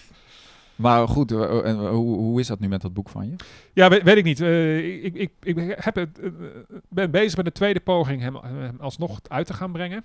[0.76, 3.36] Maar goed, eh, en hoe, hoe is dat nu met dat boek van je?
[3.73, 4.41] Ja, weet, weet ik niet.
[4.41, 6.30] Eh, ik, ik, ik heb het, eh,
[6.89, 10.03] ben bezig met de tweede poging hem, hem alsnog uit te gaan brengen.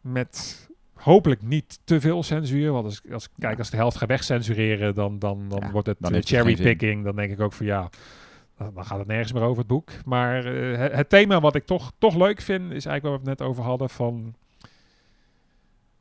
[0.00, 2.72] Met hopelijk niet te veel censuur.
[2.72, 5.96] Want als, als, kijk, als de helft gaat wegcensureren, dan, dan, dan Ja, wordt het
[6.00, 6.36] dan eh, zin.
[6.38, 7.04] cherrypicking.
[7.04, 7.88] Dan denk ik ook van ja,
[8.58, 9.90] dan, dan gaat het nergens meer over het boek.
[10.04, 13.30] Maar eh, het, het thema wat ik toch, toch leuk vind, is eigenlijk waar we
[13.30, 14.34] het net over hadden van...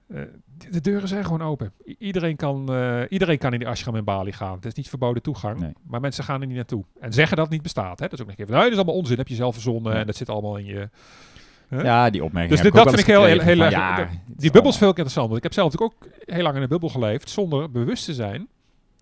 [0.07, 0.21] eh,
[0.57, 1.71] de- de deuren zijn gewoon open.
[1.87, 4.55] I- iedereen, kan, eh, iedereen kan in die ashram in Bali gaan.
[4.55, 5.59] Het is niet verboden toegang.
[5.59, 5.73] Nee.
[5.87, 6.83] Maar mensen gaan er niet naartoe.
[6.99, 7.99] En zeggen dat het niet bestaat.
[7.99, 8.05] Hè?
[8.07, 8.51] Dat is ook nog even.
[8.53, 9.17] Nee, dat is allemaal onzin.
[9.17, 9.93] heb je zelf verzonnen.
[9.93, 9.99] Ja.
[9.99, 10.89] En dat zit allemaal in je.
[11.69, 11.83] Huh?
[11.83, 14.09] Ja, die opmerking Dus dit- dat vind ik heel- heel- heel van, ja, Die is
[14.27, 15.25] bubbel is allemaal- veel interessant.
[15.25, 17.29] Want ik heb zelf natuurlijk ook heel lang in de bubbel geleefd.
[17.29, 18.47] Zonder bewust te zijn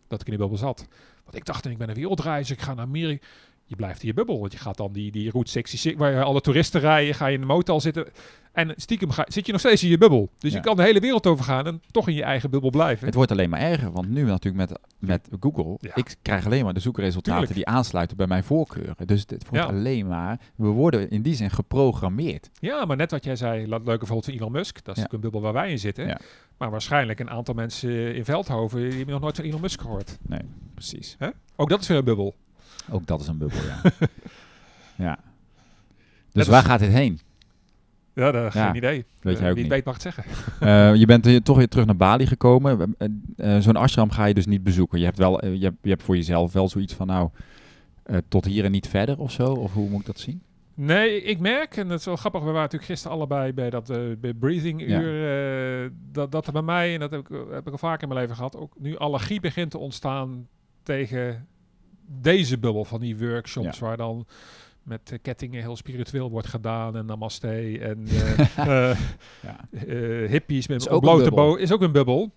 [0.07, 0.87] dat ik in die bubbel zat.
[1.23, 2.57] Want ik dacht, ik ben een wereldreiziger.
[2.57, 3.25] Ik ga naar Amerika.
[3.67, 4.39] Je blijft in je bubbel.
[4.39, 7.15] Want je gaat dan die, die Route 66, waar alle toeristen rijden.
[7.15, 8.07] Ga je in de motel zitten.
[8.51, 10.29] En stiekem ga, zit je nog steeds in je bubbel.
[10.37, 10.57] Dus Ja.
[10.57, 13.05] je kan de hele wereld overgaan en toch in je eigen bubbel blijven.
[13.05, 15.95] Het wordt alleen maar erger, want nu natuurlijk met, met Google, Ja.
[15.95, 17.53] ik krijg alleen maar de zoekresultaten Tuurlijk.
[17.67, 19.07] die aansluiten bij mijn voorkeuren.
[19.07, 19.71] Dus het wordt Ja.
[19.75, 22.49] alleen maar, we worden in die zin geprogrammeerd.
[22.59, 24.73] Ja, maar net wat jij zei, leuke voorbeeld van Elon Musk.
[24.75, 26.19] Dat is natuurlijk een bubbel waar wij in zitten.
[26.57, 30.17] Maar waarschijnlijk een aantal mensen in Veldhoven die hebben nog nooit van Elon Musk gehoord.
[30.73, 31.17] Precies.
[31.55, 32.35] Ook dat is weer een bubbel.
[32.91, 33.91] Ook dat is een bubbel, ja.
[35.05, 35.19] ja.
[36.31, 37.19] Dus waar gaat dit heen?
[38.13, 39.05] Ja, dat, Ja, geen idee.
[39.21, 39.73] weet Eh, jij ook Wie niet.
[39.73, 40.23] weet mag het zeggen.
[40.59, 42.95] Eh, je bent hier toch weer terug naar Bali gekomen.
[42.97, 43.07] Eh,
[43.55, 44.99] eh, Zo'n ashram ga je dus niet bezoeken.
[44.99, 47.29] Je hebt, wel, eh, je, hebt, je hebt voor jezelf wel zoiets van, nou,
[48.03, 49.45] eh, tot hier en niet verder of zo?
[49.53, 50.41] Of hoe moet ik dat zien?
[50.73, 53.89] Nee, ik merk, en dat is wel grappig, we waren natuurlijk gisteren allebei bij dat
[53.89, 57.65] eh, bij breathing uur, eh, dat, dat er bij mij, en dat heb ik, heb
[57.65, 60.47] ik al vaker in mijn leven gehad, ook nu allergie begint te ontstaan
[60.83, 61.47] tegen
[62.07, 64.25] deze bubbel van die workshops, waar dan
[64.83, 68.07] met eh, kettingen heel spiritueel wordt gedaan en namaste en
[68.55, 72.31] eh, eh, hippies met Is een blote bo is ook een bubbel.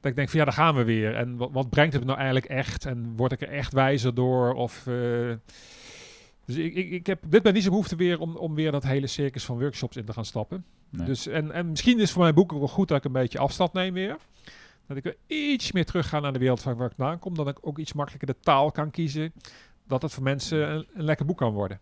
[0.00, 1.14] Dat ik denk van ja, daar gaan we weer.
[1.14, 2.84] En wat, wat brengt het nou eigenlijk echt?
[2.84, 4.54] En word ik er echt wijzer door?
[4.54, 4.94] Of, eh,
[6.44, 8.82] dus ik, ik, ik heb dit ben niet zo'n behoefte weer om, om weer dat
[8.82, 10.64] hele circus van workshops in te gaan stappen.
[10.90, 11.06] Nee.
[11.06, 13.38] Dus, en, en misschien is voor mijn boek ook wel goed dat ik een beetje
[13.38, 14.16] afstand neem weer.
[14.88, 17.34] Dat ik weer iets meer terug ga naar de wereld van waar ik vandaan kom.
[17.34, 19.32] Dat ik ook iets makkelijker de taal kan kiezen.
[19.86, 21.80] Dat het voor mensen een, een lekker boek kan worden.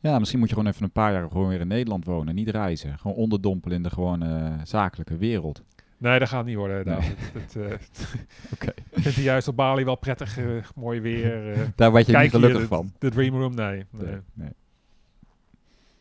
[0.00, 2.34] Ja, misschien moet je gewoon even een paar jaar gewoon weer in Nederland wonen.
[2.34, 2.98] Niet reizen.
[2.98, 5.62] Gewoon onderdompelen in de gewone eh, zakelijke wereld.
[5.98, 6.86] Nee, dat gaat niet worden.
[6.86, 6.94] Nee.
[6.94, 7.18] David.
[7.32, 7.72] Dat, eh,
[8.54, 8.72] Oké.
[8.96, 11.72] Ik vind het juist op Bali wel prettig, eh, mooi weer.
[11.76, 12.92] Daar word je niet gelukkig hier, van.
[12.98, 13.86] de Dream Room, nee.
[13.90, 14.06] nee.
[14.06, 14.50] Nee, nee.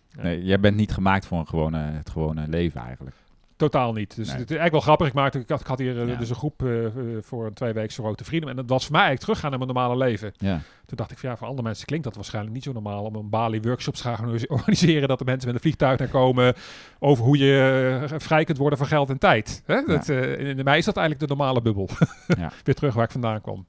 [0.09, 0.21] Ja.
[0.21, 3.15] Nee, jij bent niet gemaakt voor een gewone, het gewone leven eigenlijk.
[3.61, 4.15] Totaal niet.
[4.15, 4.37] Dus Nee.
[4.37, 5.07] het is eigenlijk wel grappig.
[5.07, 6.15] Ik, maakte, ik, had, ik had hier eh, Ja.
[6.15, 6.91] dus een groep eh, eh,
[7.21, 8.49] voor een tweeweekse Rode Freedom.
[8.49, 10.33] En dat was voor mij eigenlijk teruggaan naar mijn normale leven.
[10.37, 10.61] Ja.
[10.85, 13.15] Toen dacht ik van ja, voor andere mensen klinkt dat waarschijnlijk niet zo normaal om
[13.15, 15.07] een Bali workshops te gaan organise- organiseren.
[15.07, 16.53] Dat de mensen met een vliegtuig naar komen
[16.99, 19.63] over hoe je vrij kunt worden van geld en tijd.
[19.65, 19.81] Hè?
[19.85, 21.89] Dat, in, in mij is dat eigenlijk de normale bubbel.
[22.27, 22.51] Ja.
[22.63, 23.65] weer terug waar ik vandaan kom.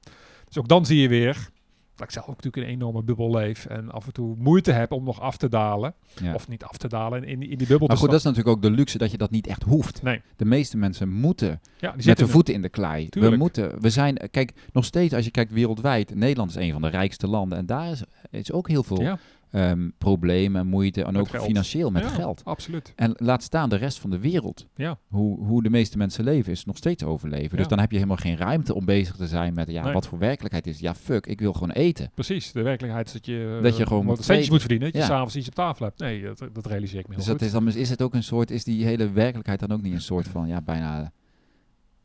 [0.47, 1.49] Dus ook dan zie je weer
[1.95, 3.65] dat ik zelf ook natuurlijk in een enorme bubbel leef.
[3.65, 5.93] En af en toe moeite heb om nog af te dalen.
[6.21, 6.33] ja.
[6.33, 8.55] Of niet af te dalen in, die- in die bubbel Maar goed, dat is natuurlijk
[8.55, 10.01] ook de luxe dat je dat niet echt hoeft.
[10.01, 10.21] Nee.
[10.35, 13.07] De meeste mensen moeten Ja, met de voeten in de klei.
[13.09, 16.81] We moeten, we zijn, kijk, nog steeds als je kijkt wereldwijd, Nederland is een van
[16.81, 19.19] de rijkste landen en daar is, is ook heel veel Ja.
[19.53, 21.45] Ehm, problemen, moeite en Met ook geld.
[21.45, 22.41] financieel met Ja, geld.
[22.45, 22.93] Absoluut.
[22.95, 24.67] En laat staan de rest van de wereld.
[24.75, 24.97] Ja.
[25.07, 27.57] Hoe, hoe de meeste mensen leven is nog steeds overleven.
[27.57, 29.93] Dus dan heb je helemaal geen ruimte om bezig te zijn met ja, Nee.
[29.93, 30.79] wat voor werkelijkheid is.
[30.79, 32.11] Ja, fuck, ik wil gewoon eten.
[32.13, 32.51] Precies.
[32.51, 34.91] De werkelijkheid is dat je, Dat je eh, gewoon wat moet centjes moet verdienen.
[34.91, 35.99] Dat je s'avonds iets op tafel hebt.
[35.99, 37.33] Nee, dat, dat realiseer ik me Dus goed.
[37.39, 39.93] dat is, dan, is het ook een soort, is die hele werkelijkheid dan ook niet
[39.93, 41.11] een soort van, ja, bijna,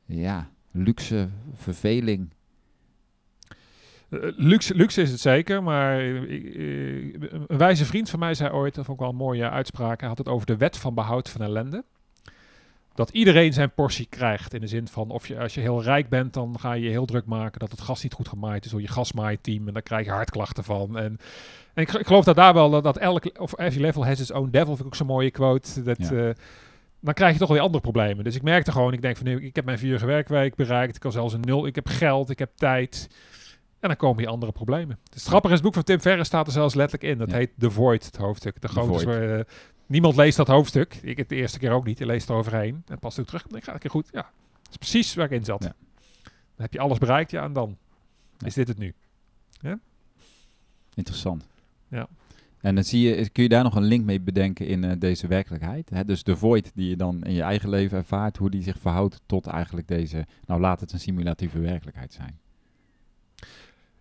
[0.07, 2.29] ja, luxe verveling.
[4.11, 7.15] Eh, luxe, luxe is het zeker, maar eh, eh,
[7.47, 10.09] een wijze vriend van mij zei ooit, dat vond ik wel een mooie uitspraak, hij
[10.09, 11.85] had het over de wet van behoud van ellende.
[12.95, 16.09] Dat iedereen zijn portie krijgt, in de zin van, of je, als je heel rijk
[16.09, 18.71] bent, dan ga je je heel druk maken dat het gas niet goed gemaaid is
[18.71, 20.99] door je gasmaaiteam en dan krijg je hartklachten van.
[20.99, 21.19] En,
[21.75, 24.33] en ik, ik geloof dat daar wel, dat, dat elk, of every level has its
[24.33, 25.83] own devil, vind ik ook zo'n mooie quote.
[25.83, 26.33] Dat, Ja.
[27.01, 28.25] dan krijg je toch weer andere problemen.
[28.25, 31.01] Dus ik merkte gewoon, ik denk van, nee, ik heb mijn vierige werkweek bereikt, ik
[31.01, 33.09] kan zelfs een nul, ik heb geld, ik heb tijd.
[33.81, 34.99] En dan komen hier andere problemen.
[35.11, 37.18] Het grappige is, het boek van Tim Ferriss staat er zelfs letterlijk in.
[37.18, 37.37] Dat Ja.
[37.37, 38.61] heet The Void, het hoofdstuk.
[38.61, 39.55] De grote, eh,
[39.87, 40.95] niemand leest dat hoofdstuk.
[41.03, 41.99] Ik het de eerste keer ook niet.
[41.99, 42.83] Je leest er overheen.
[42.87, 43.47] En pas toen terug.
[43.47, 44.09] Ik ga een keer goed.
[44.12, 44.20] Ja,
[44.62, 45.62] dat is precies waar ik in zat.
[45.62, 45.74] Ja.
[46.22, 46.33] Dan
[46.66, 47.31] heb je alles bereikt.
[47.31, 47.76] Ja, en dan
[48.39, 48.47] Ja.
[48.47, 48.95] is dit het nu.
[50.95, 51.47] Interessant.
[51.89, 52.09] Ja.
[52.61, 55.26] En dan zie je, kun je daar nog een link mee bedenken in eh, deze
[55.26, 55.91] werkelijkheid?
[55.91, 56.05] Hè?
[56.05, 59.20] Dus de void die je dan in je eigen leven ervaart, hoe die zich verhoudt
[59.26, 62.39] tot eigenlijk deze, nou laat het een simulatieve werkelijkheid zijn.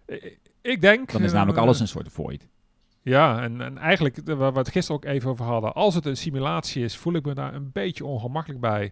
[0.08, 1.12] Ik, ik denk...
[1.12, 2.48] Dan is eh, namelijk alles een soort void.
[3.02, 5.74] Ja, en, en eigenlijk, de- waar we het gisteren ook even over hadden.
[5.74, 8.92] Als het een simulatie is, voel ik me daar een beetje ongemakkelijk bij.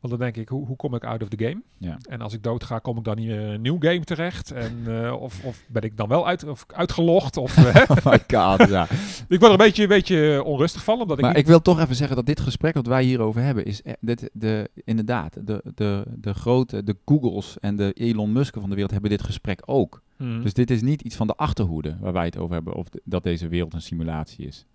[0.00, 1.62] Want dan denk ik, hoe, hoe kom ik out of the game?
[1.78, 1.96] Ja.
[2.08, 4.50] En als ik dood ga, kom ik dan in een nieuw game terecht?
[4.50, 7.36] En, eh, of, of ben ik dan wel uit, of uitgelogd?
[7.36, 8.86] Of, eh, Oh my god, ja.
[9.34, 11.62] ik word er een beetje, een beetje onrustig van, omdat ik Maar niet- ik wil
[11.62, 15.46] toch even zeggen dat dit gesprek wat wij hierover hebben, is eh, dit, de, inderdaad,
[15.46, 19.22] de, de, de grote, de Googles en de Elon Musk van de wereld hebben dit
[19.22, 20.02] gesprek ook.
[20.16, 20.42] Mhm.
[20.42, 23.22] Dus dit is niet iets van de achterhoede waar wij het over hebben, of dat
[23.22, 24.66] deze wereld een simulatie is.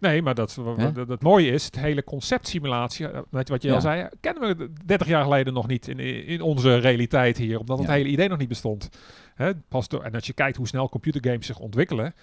[0.00, 0.58] Nee, maar dat,
[0.94, 3.74] dat, dat mooie is, het hele concept simulatie, eh, weet je wat je Ja.
[3.74, 7.78] al zei, kennen we 30 jaar geleden nog niet in, in onze realiteit hier, omdat
[7.78, 7.92] het Ja.
[7.92, 8.88] hele idee nog niet bestond.
[9.34, 12.14] Hè, pas door, en als je kijkt hoe snel computergames zich ontwikkelen,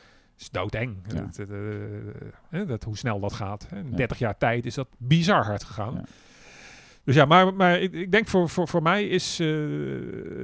[0.42, 0.98] is doodeng.
[1.08, 1.22] Ja.
[1.22, 1.58] Dat, eh,
[2.50, 3.68] hè, dat, hoe snel dat gaat.
[3.72, 3.96] In Ja.
[3.96, 6.04] 30 jaar tijd is dat bizar hard gegaan.
[7.04, 9.48] Dus ja, maar, maar ik, ik denk voor, voor, voor mij is eh,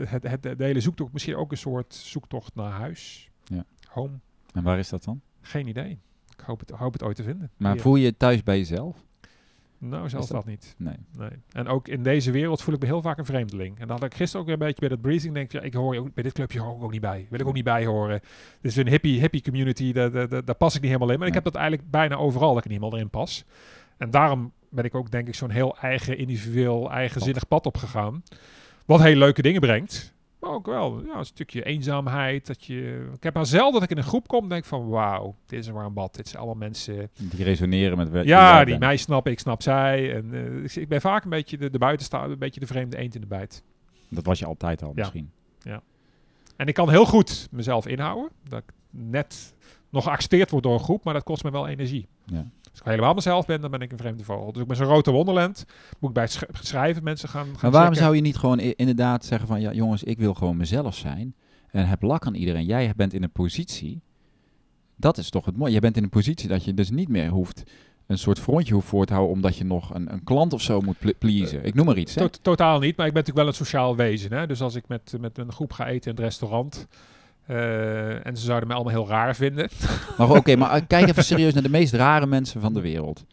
[0.07, 3.29] het, het, de hele zoektocht misschien ook een soort zoektocht naar huis.
[3.43, 3.65] Ja.
[3.87, 4.19] Home.
[4.53, 5.21] En waar is dat dan?
[5.41, 5.99] Geen idee.
[6.37, 7.51] Ik hoop het, hoop het ooit te vinden.
[7.57, 8.97] Maar voel je je thuis bij jezelf?
[9.77, 10.75] Nou, zelfs dat- dat niet.
[10.77, 10.95] Nee.
[11.17, 11.29] Nee.
[11.51, 13.79] En ook in deze wereld voel ik me heel vaak een vreemdeling.
[13.79, 15.33] En dan had ik gisteren ook weer een beetje bij dat breathing.
[15.33, 17.27] Denk ja, ik hoor je ook, bij dit clubje hoor ik ook niet bij.
[17.29, 18.19] Wil ik ook niet bij horen.
[18.61, 19.91] Dit is een hippie, hippie community.
[19.91, 21.19] Daar, daar, daar, pas ik niet helemaal in.
[21.19, 23.45] Maar ik heb dat eigenlijk bijna overal dat ik niet helemaal in pas.
[23.97, 28.23] En daarom ben ik ook denk ik zo'n heel eigen, individueel, eigenzinnig pad opgegaan.
[28.85, 30.13] Wat hele leuke dingen brengt.
[30.47, 32.47] Ook wel ja, een stukje eenzaamheid.
[32.47, 34.87] Dat je, ik heb maar zelden dat ik in een groep kom en denk van
[34.87, 36.15] wauw, dit is een warm bad.
[36.15, 40.15] Dit zijn allemaal mensen Die resoneren met ja, die mij snappen, ik snap zij.
[40.15, 42.97] En eh, ik, ik ben vaak een beetje de, de buitenstaander, een beetje de vreemde
[42.97, 43.63] eend in de bijt.
[44.09, 45.01] Dat was je altijd al Ja.
[45.03, 45.31] misschien.
[46.55, 48.31] En ik kan heel goed mezelf inhouden.
[48.49, 49.53] Dat ik net
[49.89, 52.07] nog geaccepteerd word door een groep, maar dat kost me wel energie.
[52.25, 52.45] Ja.
[52.75, 54.51] Als ik helemaal mezelf ben, dan ben ik een vreemde vogel.
[54.51, 55.65] Dus ik ben zo'n rode wonderland.
[55.99, 58.03] Moet ik bij het sch- schrijven mensen gaan, gaan Maar waarom checken.
[58.03, 59.61] zou je niet gewoon inderdaad zeggen van...
[59.61, 61.35] Ja, jongens, ik wil gewoon mezelf zijn.
[61.71, 62.65] En heb lak aan iedereen.
[62.65, 64.01] Jij bent in een positie...
[64.95, 65.71] Dat is toch het mooie.
[65.71, 67.63] Jij bent in een positie dat je dus niet meer hoeft...
[68.07, 69.35] Een soort frontje hoeft voor te houden...
[69.35, 71.65] omdat je nog een, een klant of zo moet ple- pleasen.
[71.65, 72.21] Ik noem maar iets, hè?
[72.29, 74.33] To- totaal niet, maar ik ben natuurlijk wel een sociaal wezen.
[74.33, 74.47] Hè?
[74.47, 76.87] Dus als ik met, met een groep ga eten in het restaurant...
[77.45, 79.69] eh, en ze zouden mij allemaal heel raar vinden.
[80.17, 83.25] Maar oké, maar eh, kijk even serieus naar de meest rare mensen van de wereld.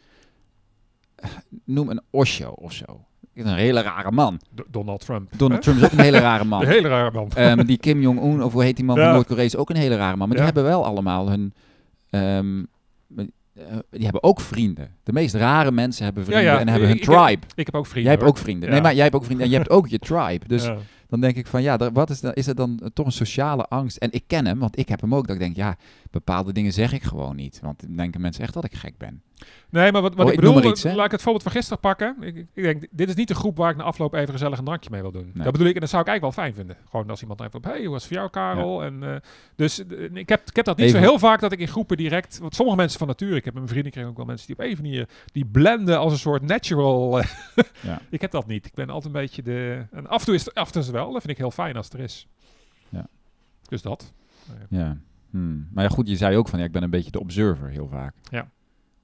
[1.64, 3.04] Noem een Osho of zo.
[3.34, 4.40] Een hele rare man.
[4.54, 5.30] D- Donald Trump.
[5.38, 5.62] Donald?
[5.62, 6.62] Trump is ook een hele rare man.
[6.62, 7.30] Een hele rare man.
[7.34, 9.04] Ehm, die Kim Jong-un, of hoe heet die man Ja.
[9.04, 10.28] van Noord-Korea, is ook een hele rare man.
[10.28, 10.44] Maar Ja.
[10.44, 11.54] die hebben wel allemaal hun...
[12.10, 12.58] ehm,
[13.54, 14.90] eh, die hebben ook vrienden.
[15.02, 16.58] De meest rare mensen hebben vrienden ja.
[16.58, 17.46] en hebben hun Ik- ik- tribe.
[17.54, 18.02] Ik heb ook vrienden.
[18.12, 18.70] Jij hebt ook vrienden.
[18.70, 19.44] Nee, maar jij hebt ook vrienden.
[19.46, 20.46] En je hebt ook je tribe.
[20.54, 20.70] Dus.
[21.12, 23.96] Dan denk ik van ja, wat is, is er dan toch een sociale angst?
[23.96, 25.26] En ik ken hem, want ik heb hem ook.
[25.26, 25.76] Dat ik denk, ja,
[26.10, 27.60] bepaalde dingen zeg ik gewoon niet.
[27.62, 29.22] Want dan denken mensen echt dat ik gek ben.
[29.70, 32.16] Nee, maar wat, wat Oh, ik bedoel, iets, laat ik het voorbeeld van gisteren pakken.
[32.20, 34.64] Ik, ik- denk, dit is niet de groep waar ik na afloop even gezellig een
[34.64, 35.30] drankje mee wil doen.
[35.34, 35.42] Nee.
[35.44, 36.76] Dat bedoel ik, en dat zou ik eigenlijk wel fijn vinden.
[36.90, 38.84] Gewoon als iemand even op, hey, hoe was het voor jou, Karel?
[38.84, 39.16] En, eh,
[39.56, 41.68] dus eh, ik, heb, ik heb dat niet Even- zo heel vaak dat ik in
[41.68, 42.38] groepen direct...
[42.38, 44.56] Want sommige mensen van nature, ik heb met mijn vrienden kregen ook wel mensen die
[44.56, 45.08] op een manier...
[45.32, 47.18] die blenden als een soort natural...
[47.18, 47.26] eh,
[47.80, 48.00] Ja.
[48.10, 48.66] ik heb dat niet.
[48.66, 49.86] Ik ben altijd een beetje de...
[49.92, 51.12] En af en toe is het, af en toe is het wel.
[51.12, 52.26] Dat vind ik heel fijn als het er is.
[52.88, 53.06] Ja.
[53.68, 54.12] Dus dat.
[54.68, 54.96] Ja.
[55.30, 55.68] Hmm.
[55.72, 57.88] Maar ja, goed, je zei ook van ja, ik ben een beetje de observer heel
[57.88, 58.14] vaak.
[58.30, 58.48] Ja.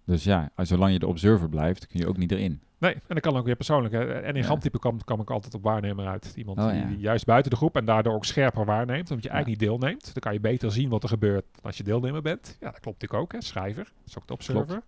[0.08, 2.60] Dus ja, als- zolang je de observer blijft, kun je ook niet erin.
[2.78, 3.94] Nee, en dat kan ook weer persoonlijk.
[3.94, 4.04] hè.
[4.12, 4.46] En in Ja.
[4.48, 6.32] gamtype kwam, kwam ik altijd op waarnemer uit.
[6.36, 6.88] Iemand Oh, die, ja.
[6.98, 9.10] juist buiten de groep en daardoor ook scherper waarneemt.
[9.10, 9.34] Omdat je Ja.
[9.34, 10.04] eigenlijk niet deelneemt.
[10.04, 12.56] Dan kan je beter zien wat er gebeurt als je deelnemer bent.
[12.60, 13.32] Ja, dat klopt natuurlijk ook.
[13.32, 13.46] Hè.
[13.46, 14.66] Schrijver, dat is ook de observer.
[14.66, 14.82] Klopt.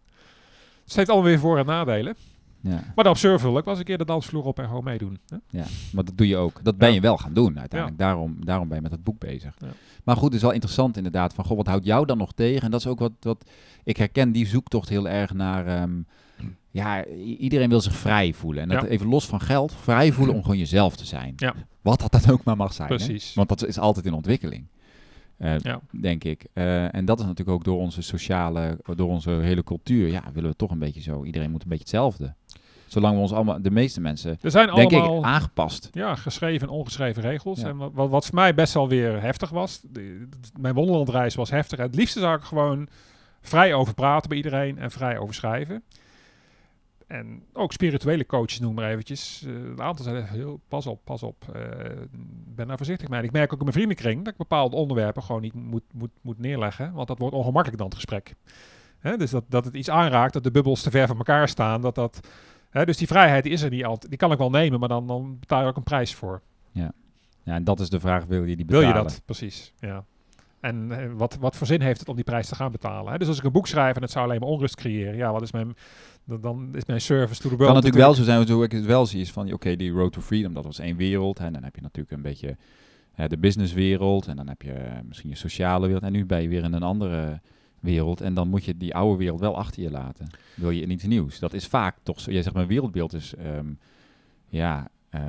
[0.84, 2.16] Dus het heeft allemaal weer voor- en nadelen.
[2.62, 4.84] Ja, Maar de observer wil ook wel eens een keer de dansvloer op en gewoon
[4.84, 5.18] meedoen.
[5.28, 5.36] Hè?
[5.58, 6.60] ja, maar dat doe je ook.
[6.64, 6.94] Dat ben Ja.
[6.94, 8.00] je wel gaan doen uiteindelijk.
[8.00, 9.54] Daarom, daarom ben je met het boek bezig.
[9.58, 9.68] Ja.
[10.04, 11.34] Maar goed, het is wel interessant inderdaad.
[11.34, 12.62] Van, goh, wat houdt jou dan nog tegen?
[12.62, 13.50] En dat is ook wat, wat
[13.84, 15.66] ik herken die zoektocht heel erg naar...
[15.66, 15.90] ehm,
[16.70, 17.04] ja,
[17.38, 18.62] iedereen wil zich vrij voelen.
[18.62, 21.32] En dat even los van geld, vrij voelen om gewoon jezelf te zijn.
[21.36, 21.54] Ja.
[21.82, 22.88] Wat dat dan ook maar mag zijn.
[22.88, 22.94] hè?
[22.94, 23.34] Precies.
[23.34, 24.66] Want dat is altijd in ontwikkeling.
[25.36, 25.80] Eh, Ja.
[26.00, 26.46] Denk ik.
[26.52, 30.08] Eh, en dat is natuurlijk ook door onze sociale, door onze hele cultuur.
[30.08, 31.24] Ja, willen we toch een beetje zo.
[31.24, 32.34] Iedereen moet een beetje hetzelfde.
[32.92, 35.88] Zolang we ons allemaal, de meeste mensen, Er zijn denk allemaal ik, aangepast.
[35.92, 37.60] ja, geschreven en ongeschreven regels.
[37.60, 37.66] Ja.
[37.68, 39.80] En wat, wat, voor mij best wel weer heftig was.
[39.82, 40.28] de-
[40.60, 41.78] mijn wonderlandreis was heftig.
[41.78, 42.88] Het liefste zou ik gewoon
[43.40, 45.82] vrij over praten bij iedereen en vrij over schrijven.
[47.06, 49.42] En ook spirituele coaches noem maar eventjes.
[49.46, 51.44] Eh, een aantal zeiden heel, pas op, pas op.
[51.54, 51.62] eh,
[52.54, 53.18] ben daar voorzichtig mee.
[53.18, 56.10] En ik merk ook in mijn vriendenkring dat ik bepaalde onderwerpen gewoon niet moet, moet,
[56.20, 56.92] moet neerleggen.
[56.92, 58.34] Want dat wordt ongemakkelijk dan het gesprek.
[58.98, 61.80] Hè, dus dat, dat het iets aanraakt, dat de bubbels te ver van elkaar staan.
[61.80, 62.20] Dat dat,
[62.70, 64.08] hè, dus die vrijheid is er niet altijd.
[64.10, 66.42] Die kan ik wel nemen, maar dan, dan betaal je ook een prijs voor.
[67.42, 69.02] Ja, en dat is de vraag, wil je die Wil betalen?
[69.02, 69.22] je dat?
[69.24, 70.04] Precies, ja.
[70.60, 73.12] En eh, wat, wat voor zin heeft het om die prijs te gaan betalen?
[73.12, 73.18] Hè?
[73.18, 75.42] Dus als ik een boek schrijf en het zou alleen maar onrust creëren, ja, wat
[75.42, 75.74] is mijn,
[76.24, 78.72] dan, dan is mijn service to the world kan natuurlijk wel zo zijn, zo ik
[78.72, 81.38] het wel zie, is van, oké, die Road to Freedom, dat was één wereld.
[81.38, 82.56] hè, En dan heb je natuurlijk een beetje
[83.12, 84.26] hè, de businesswereld.
[84.26, 86.04] En dan heb je eh, misschien je sociale wereld.
[86.04, 87.40] En nu ben je weer in een andere
[87.80, 88.20] wereld.
[88.20, 90.26] En dan moet je die oude wereld wel achter je laten.
[90.54, 91.38] Wil je in iets nieuws.
[91.38, 92.30] Dat is vaak toch zo.
[92.30, 93.66] Jij zegt, mijn wereldbeeld is, ehm,
[94.48, 95.20] ja, eh,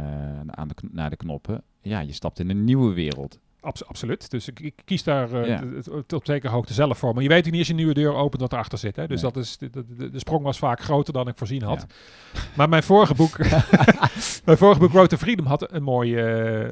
[0.45, 1.63] aan de, naar de knoppen.
[1.81, 3.39] Ja, je stapt in een nieuwe wereld.
[3.59, 4.29] Abs- absoluut.
[4.29, 5.61] Dus ik, ik kies daar eh, Ja.
[5.83, 7.13] tot op zekere hoogte zelf voor.
[7.13, 8.95] Maar je weet niet als je een nieuwe deur opent wat erachter zit.
[8.95, 9.07] Hè?
[9.07, 9.31] Dus Nee.
[9.31, 11.85] dat is, de, de, de- de sprong was vaak groter dan ik voorzien had.
[12.57, 13.37] Maar mijn vorige boek,
[14.45, 16.21] mijn vorige boek Road to Freedom had een mooie,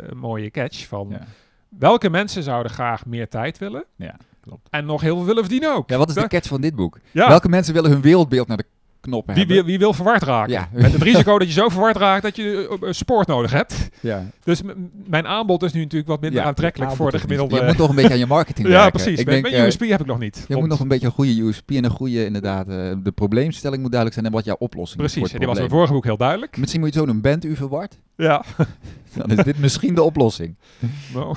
[0.09, 1.07] een mooie catch van...
[1.09, 1.25] Ja.
[1.69, 3.83] Welke mensen zouden graag meer tijd willen?
[3.95, 4.67] Ja, klopt.
[4.69, 5.89] En nog heel veel willen verdienen ook.
[5.89, 6.99] Ja, wat is de catch van dit boek?
[7.11, 7.27] Ja.
[7.27, 8.65] Welke mensen willen hun wereldbeeld naar de
[9.01, 9.63] knoppen Wie, hebben?
[9.65, 10.51] wie, wie wil verward raken?
[10.51, 10.69] Ja.
[10.71, 13.89] Met het risico dat je zo verward raakt dat je eh, support nodig hebt.
[13.99, 14.25] Ja.
[14.43, 14.61] Dus
[15.05, 17.55] mijn aanbod is nu natuurlijk wat minder Ja, aantrekkelijk voor de gemiddelde...
[17.55, 18.91] Je moet toch een beetje aan je marketing ja, werken.
[18.91, 19.19] precies.
[19.19, 20.45] Ik Mijn- denk, mijn eh, USP heb ik nog niet.
[20.47, 23.81] Je moet nog een beetje een goede USP en een goede, inderdaad, eh, de probleemstelling
[23.81, 26.03] moet duidelijk zijn en wat jouw oplossing is Precies, die was in het vorige boek
[26.03, 26.57] heel duidelijk.
[26.57, 27.97] Misschien moet je zo doen, bent u verward?
[28.15, 28.43] Ja.
[29.17, 30.55] Dan is dit misschien de oplossing.
[31.13, 31.35] Nou,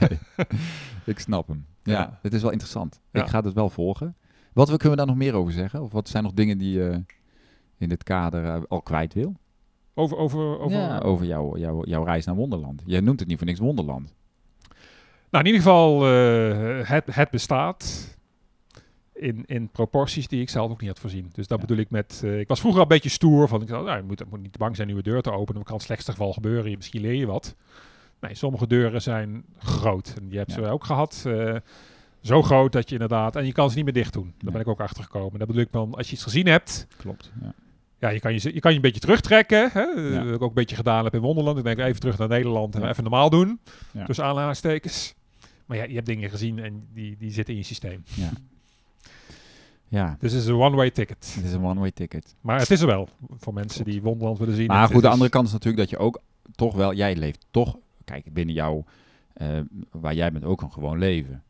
[0.00, 0.18] nee,
[1.14, 1.66] ik snap hem.
[1.82, 2.18] Ja, Ja.
[2.22, 3.00] het is wel interessant.
[3.12, 3.22] Ja.
[3.22, 4.16] Ik ga het wel volgen.
[4.52, 5.82] Wat kunnen we daar nog meer over zeggen?
[5.82, 7.04] Of wat zijn nog dingen die je
[7.78, 9.34] in dit kader eh, al kwijt wil?
[9.94, 12.82] over, over, over, Ja, over jouw, jouw, jouw reis naar Wonderland.
[12.86, 14.14] Jij noemt het niet voor niks Wonderland.
[15.30, 18.16] Nou, in ieder geval, eh, het, het bestaat
[19.14, 21.28] in, in proporties die ik zelf ook niet had voorzien.
[21.32, 21.66] Dus dat Ja.
[21.66, 22.20] bedoel ik met...
[22.24, 23.48] eh, ik was vroeger een beetje stoer.
[23.48, 25.54] Van, ik dacht, nou, je moet, moet niet bang zijn nieuwe deur te openen.
[25.54, 26.70] Dan kan het slechtste geval gebeuren.
[26.70, 27.56] Je- Misschien leer je wat.
[28.20, 30.14] Nee, sommige deuren zijn groot.
[30.20, 30.54] En die heb Ja.
[30.54, 31.22] ze ook gehad.
[31.26, 31.54] eh,
[32.20, 33.36] zo groot dat je inderdaad...
[33.36, 34.24] En je kan ze niet meer dicht doen.
[34.24, 34.52] Daar Nee.
[34.52, 35.38] ben ik ook achter gekomen.
[35.38, 36.86] Dat bedoel ik van, als je iets gezien hebt...
[36.96, 37.32] Klopt.
[37.42, 37.52] Ja.
[38.00, 39.70] Ja, je kan je, je kan je een beetje terugtrekken.
[39.72, 39.80] Hè?
[39.82, 40.24] Ja.
[40.24, 41.58] heb ik ook een beetje gedaan heb in Wonderland.
[41.58, 43.60] Ik denk even terug naar Nederland en even normaal doen.
[44.06, 45.14] Tussen aanhalingstekens.
[45.66, 48.02] Maar ja, je hebt dingen gezien en die, die zitten in je systeem.
[48.14, 48.30] Ja.
[49.88, 51.32] ja, Dus het is een one-way ticket.
[51.36, 52.34] het is een one-way ticket.
[52.40, 53.08] Maar het is er wel
[53.38, 54.66] voor mensen die Wonderland willen zien.
[54.66, 56.20] Maar goed, de andere kant is natuurlijk dat je ook
[56.54, 57.76] toch wel, jij leeft toch,
[58.08, 58.84] kijk, binnen jou,
[59.32, 61.42] eh, waar jij bent, ook een gewoon leven.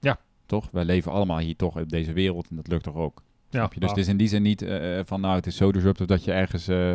[0.00, 0.18] Ja.
[0.46, 0.68] Toch?
[0.72, 3.22] Wij leven allemaal hier toch op deze wereld en dat lukt toch ook.
[3.50, 3.80] Ja, je?
[3.80, 6.24] Dus het is in die zin niet eh, van, nou, het is zo disruptive dat
[6.24, 6.94] je ergens eh,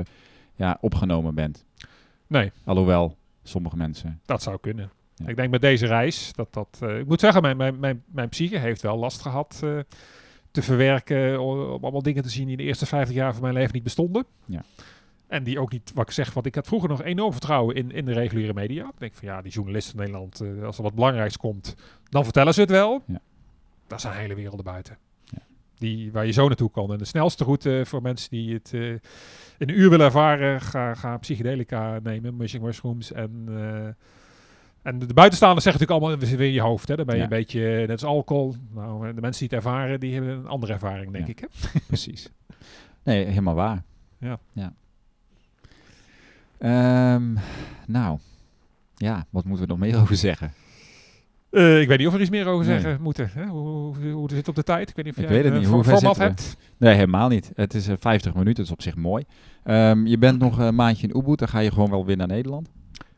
[0.56, 1.66] ja, opgenomen bent.
[2.28, 4.20] Nee, Alhoewel, sommige mensen.
[4.26, 4.92] dat zou kunnen.
[5.16, 5.28] Ja.
[5.28, 6.80] Ik denk met deze reis dat dat...
[6.82, 9.80] eh, ik moet zeggen, mijn, mijn, mijn, mijn psyche heeft wel last gehad eh,
[10.52, 11.42] te verwerken.
[11.42, 13.84] Om allemaal dingen te zien die in de eerste 50 jaar van mijn leven niet
[13.84, 14.26] bestonden.
[14.46, 14.64] Ja.
[15.28, 17.92] En die ook niet, wat ik zeg, want ik had vroeger nog enorm vertrouwen in,
[17.92, 18.86] in de reguliere media.
[18.86, 21.76] Ik denk van ja, die journalisten in Nederland, eh, als er wat belangrijks komt,
[22.10, 23.04] dan vertellen ze het wel.
[23.08, 23.22] Ja.
[23.88, 24.98] Dat zijn hele werelden buiten.
[25.24, 25.38] Ja.
[25.76, 26.92] Die, waar je zo naartoe kan.
[26.92, 29.00] En de snelste route voor mensen die het eh, in
[29.58, 33.12] een uur willen ervaren, ga, ga psychedelica nemen, mushing mushrooms.
[33.12, 33.86] En, eh,
[34.82, 36.88] en de buitenstaanders zeggen natuurlijk allemaal, we weer in je hoofd.
[36.88, 36.96] Hè?
[36.96, 37.28] Dan ben je Ja.
[37.28, 38.56] een beetje, net als alcohol.
[38.74, 41.40] Nou, de mensen die het ervaren, die hebben een andere ervaring, denk ik.
[41.40, 41.48] Hè?
[41.88, 42.32] Precies.
[43.04, 43.84] Nee, helemaal waar.
[44.20, 44.40] Ja.
[44.54, 44.74] ja.
[46.60, 47.34] Ehm,
[47.88, 48.18] nou,
[48.96, 50.54] ja, wat moeten we nog meer over zeggen?
[51.50, 52.80] Eh, ik weet niet of we er iets meer over Nee.
[52.80, 53.30] zeggen moeten.
[53.34, 53.46] Hè?
[53.46, 54.90] Hoe, hoe, hoe zit het op de tijd?
[54.90, 55.68] Ik weet niet of Ik jij weet het een niet.
[55.70, 56.58] eh, Hoe format hebt.
[56.78, 57.52] Nee, helemaal niet.
[57.56, 59.24] Het is eh, 50 minuten, dat is op zich mooi.
[59.64, 62.28] Ehm, je bent nog een maandje in Ubud, dan ga je gewoon wel weer naar
[62.28, 62.70] Nederland.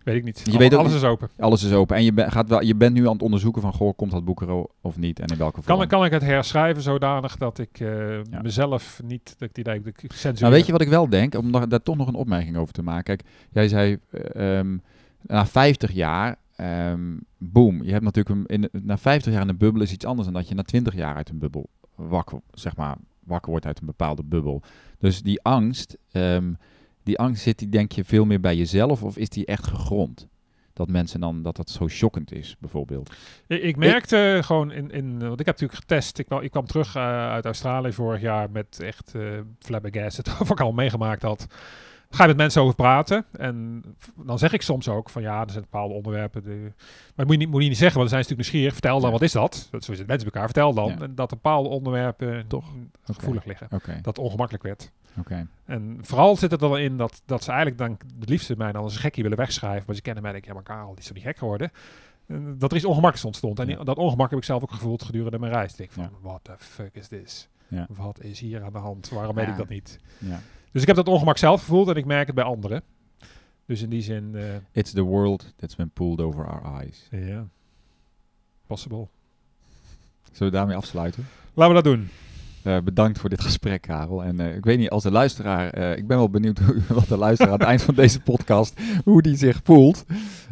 [0.10, 0.54] Ik Weet ik niet.
[0.54, 1.30] Je weet ook alles is open.
[1.40, 1.96] Alles is open.
[1.96, 4.26] En je, ben- gaat wel, je bent nu aan het onderzoeken van, goh, komt dat
[4.26, 5.20] boek er of niet?
[5.20, 5.78] En in welke vorm?
[5.78, 9.76] Kan, kan ik het herschrijven zodanig dat ik eh, mezelf niet, dat ik die dat
[9.76, 10.40] ik censureer.
[10.40, 11.36] Nou, weet je wat ik wel denk?
[11.36, 13.04] Om daar toch nog een opmerking over te maken.
[13.04, 14.78] Kijk, jij zei, eh, ehm,
[15.22, 17.84] na 50 jaar, ehm boom.
[17.84, 20.38] Je hebt natuurlijk, een, in, na 50 jaar in een bubbel is iets anders dan
[20.38, 23.86] dat je na 20 jaar uit een bubbel wakker, zeg maar, wakker wordt uit een
[23.86, 24.62] bepaalde bubbel.
[24.98, 26.54] Dus die angst, ehm,
[27.10, 30.28] die angst zit die denk je veel meer bij jezelf of is die echt gegrond?
[30.74, 33.14] Dat mensen dan, dat dat zo shockend is, bijvoorbeeld.
[33.48, 36.20] Ik, ik merkte gewoon in, in, want ik heb natuurlijk getest.
[36.20, 39.22] Ik, kwam- ik kwam terug eh, uit Australië vorig jaar met echt eh
[39.60, 41.48] flabbergasted wat ik al meegemaakt had.
[42.12, 43.84] Ga je met mensen over praten en
[44.16, 46.44] dan zeg ik soms ook van ja, er zijn bepaalde onderwerpen.
[46.44, 46.72] Die, maar
[47.16, 48.74] dat moet je, niet, moet je niet zeggen, want dan zijn ze natuurlijk nieuwsgierig.
[48.74, 49.12] Vertel dan, Ja.
[49.12, 49.68] wat is dat?
[49.72, 50.46] dat zo is het mensen elkaar.
[50.46, 51.00] Vertel dan Ja.
[51.00, 52.66] en dat bepaalde onderwerpen Toch?
[53.04, 53.68] gevoelig liggen.
[54.02, 54.92] Dat ongemakkelijk werd.
[55.66, 58.72] En vooral zit het er wel in dat, dat ze eigenlijk dan het liefste mij
[58.72, 59.84] dan als een gekkie willen wegschrijven.
[59.88, 61.72] Maar ze kennen mij en denken, ja maar Karel, die is toch niet gek geworden?
[62.28, 63.60] En dat er iets ongemakkelijks ontstond.
[63.60, 63.84] En Ja.
[63.84, 65.72] dat ongemak heb ik zelf ook gevoeld gedurende mijn reis.
[65.72, 66.10] Ik denk van, Ja.
[66.22, 67.50] what the fuck is this?
[67.68, 67.88] Ja.
[67.90, 69.10] Wat is hier aan de hand?
[69.10, 70.00] Waarom weet ik dat niet?
[70.72, 72.84] Dus ik heb dat ongemak zelf gevoeld en ik merk het bij anderen.
[73.66, 77.08] Dus in die zin, eh, It's the world that's been pulled over our eyes.
[77.12, 77.48] ja,
[78.68, 79.08] possible.
[80.32, 81.28] Zullen we daarmee afsluiten?
[81.54, 82.10] Laten we dat doen.
[82.64, 84.24] Eh, bedankt voor dit gesprek, Karel.
[84.24, 87.08] En eh, ik weet niet, als de luisteraar, eh, ik ben wel benieuwd hoe- wat
[87.08, 90.06] de luisteraar aan het eind van deze podcast, hoe die zich voelt.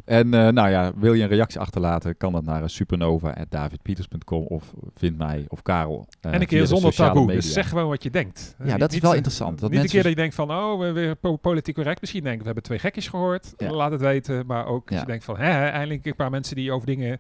[0.05, 5.45] En nou ja, wil je een reactie achterlaten, kan dat naar supernova.davidpieters.com of vind mij
[5.47, 6.08] of Karel.
[6.22, 7.26] en een keer de zonder taboe.
[7.26, 7.41] media.
[7.41, 8.55] Dus zeg gewoon wat je denkt.
[8.58, 9.60] Ja, Niet- dat is niet, wel interessant.
[9.60, 12.01] Dat niet een keer dat je denkt van, oh, we weer po- politiek correct.
[12.01, 13.53] Misschien denken we hebben twee gekjes gehoord.
[13.58, 13.72] Ja.
[13.72, 14.45] Laat het weten.
[14.45, 14.99] Maar ook als Ja.
[14.99, 17.20] je denkt van, hè, eindelijk een paar mensen die over dingen...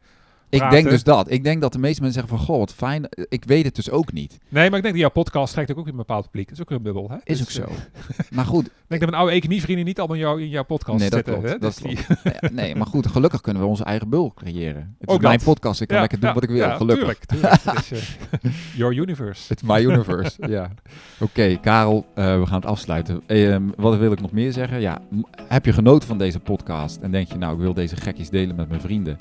[0.49, 1.31] Ik denk dus dat.
[1.31, 3.09] Ik denk dat de meeste mensen zeggen van, goh, wat fijn.
[3.29, 4.37] Ik weet het dus ook niet.
[4.49, 6.47] Nee, maar ik denk dat jouw podcast trekt ook een bepaald publiek.
[6.49, 7.15] Dat is ook een bubbel, hè?
[7.23, 7.73] Is Dus, ook zo.
[7.73, 10.63] eh, maar goed, ik denk dat mijn oude economievrienden niet allemaal in, jou, in jouw
[10.63, 11.33] podcast nee, dat zitten.
[11.33, 11.49] klopt.
[11.53, 11.57] hè?
[11.59, 12.51] Dat Dus klopt.
[12.53, 14.95] Nee, maar goed, gelukkig kunnen we onze eigen bul creëren.
[14.99, 15.43] Het is Ook mijn dat.
[15.47, 17.17] podcast, ik kan Ja, lekker doen ja, wat ik wil, ja, gelukkig.
[17.25, 17.63] Tuurlijk, tuurlijk.
[17.63, 18.09] Het is,
[18.41, 19.41] eh, your universe.
[19.53, 20.71] It's my universe, ja.
[21.19, 23.21] Oké, Karel, eh, we gaan het afsluiten.
[23.25, 24.81] Ehm, wat wil ik nog meer zeggen?
[24.81, 25.01] Ja,
[25.47, 28.55] heb je genoten van deze podcast en denk je, nou, ik wil deze gekjes delen
[28.55, 29.17] met mijn vrienden,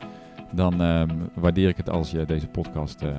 [0.52, 3.16] dan ehm, waardeer ik het als je deze podcast eh, eh,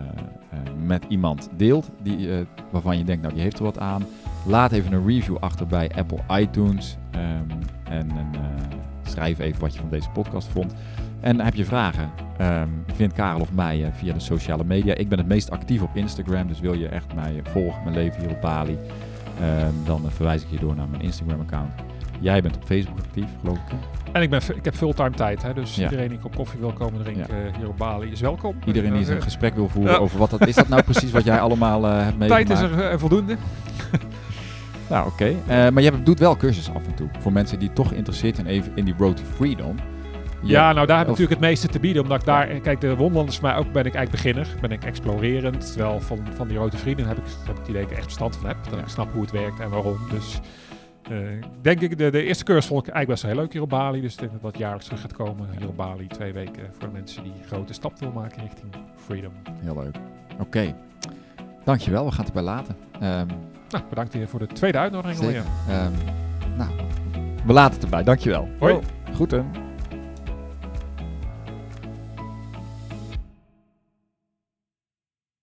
[0.86, 4.06] met iemand deelt die, eh, waarvan je denkt, nou, die heeft er wat aan.
[4.46, 8.12] Laat even een review achter bij Apple iTunes ehm, en
[9.04, 10.74] schrijf even wat je van deze podcast vond.
[11.20, 12.10] En heb je vragen?
[12.38, 14.94] Ehm vind Karel of mij via de sociale media.
[14.94, 18.20] Ik ben het meest actief op Instagram, dus wil je echt mij volgen, mijn leven
[18.22, 18.78] hier op Bali,
[19.86, 21.74] dan verwijs ik je door naar mijn Instagram-account.
[22.20, 23.97] Jij bent op Facebook actief, geloof ik.
[24.12, 25.54] En ik, ben, ik heb fulltime tijd, hè?
[25.54, 25.84] dus Ja.
[25.84, 28.56] iedereen die een kop koffie wil komen drinken eh, hier op Bali is welkom.
[28.66, 29.98] Iedereen die Eh, een gesprek wil voeren Ja.
[30.00, 30.56] over wat dat is.
[30.56, 32.48] Dat nou precies wat jij allemaal eh hebt meegemaakt?
[32.48, 33.36] Tijd is er eh, voldoende.
[34.90, 35.26] Nou, oké.
[35.48, 37.08] Eh, maar je doet wel cursussen af en toe.
[37.20, 39.76] Voor mensen die toch geïnteresseerd zijn even in die road to freedom.
[40.42, 42.02] Ja, nou daar heb ik natuurlijk het meeste te bieden.
[42.02, 44.48] Omdat ik daar, kijk, de Wonderland is voor mij ook, ben ik eigenlijk beginner.
[44.62, 45.72] Ben ik explorerend.
[45.74, 48.06] Terwijl van, van die rode vrienden heb ik, heb ik het idee dat ik echt
[48.06, 48.58] verstand van heb.
[48.70, 49.98] Dat ik snap hoe het werkt en waarom.
[50.12, 50.40] Dus
[51.10, 51.18] eh,
[51.62, 53.70] denk ik, de, de eerste cursus vond ik eigenlijk best wel heel leuk hier op
[53.70, 54.02] Bali.
[54.02, 56.08] Dus ik denk dat dat jaarlijks terug gaat komen hier op Bali.
[56.08, 59.32] Twee weken voor de mensen die een grote stap willen maken richting freedom.
[59.60, 59.96] Heel leuk.
[60.40, 60.76] Oké.
[61.64, 62.76] Dankjewel, we gaan het erbij laten.
[63.00, 63.28] Ehm,
[63.70, 65.44] Nou, bedankt weer voor de tweede uitnodiging alweer.
[65.70, 65.92] Ehm,
[66.58, 66.70] nou,
[67.46, 68.04] we laten het erbij.
[68.04, 68.48] Dankjewel.
[68.60, 68.74] Hoi.
[68.74, 68.82] Oh,
[69.14, 69.46] Groeten.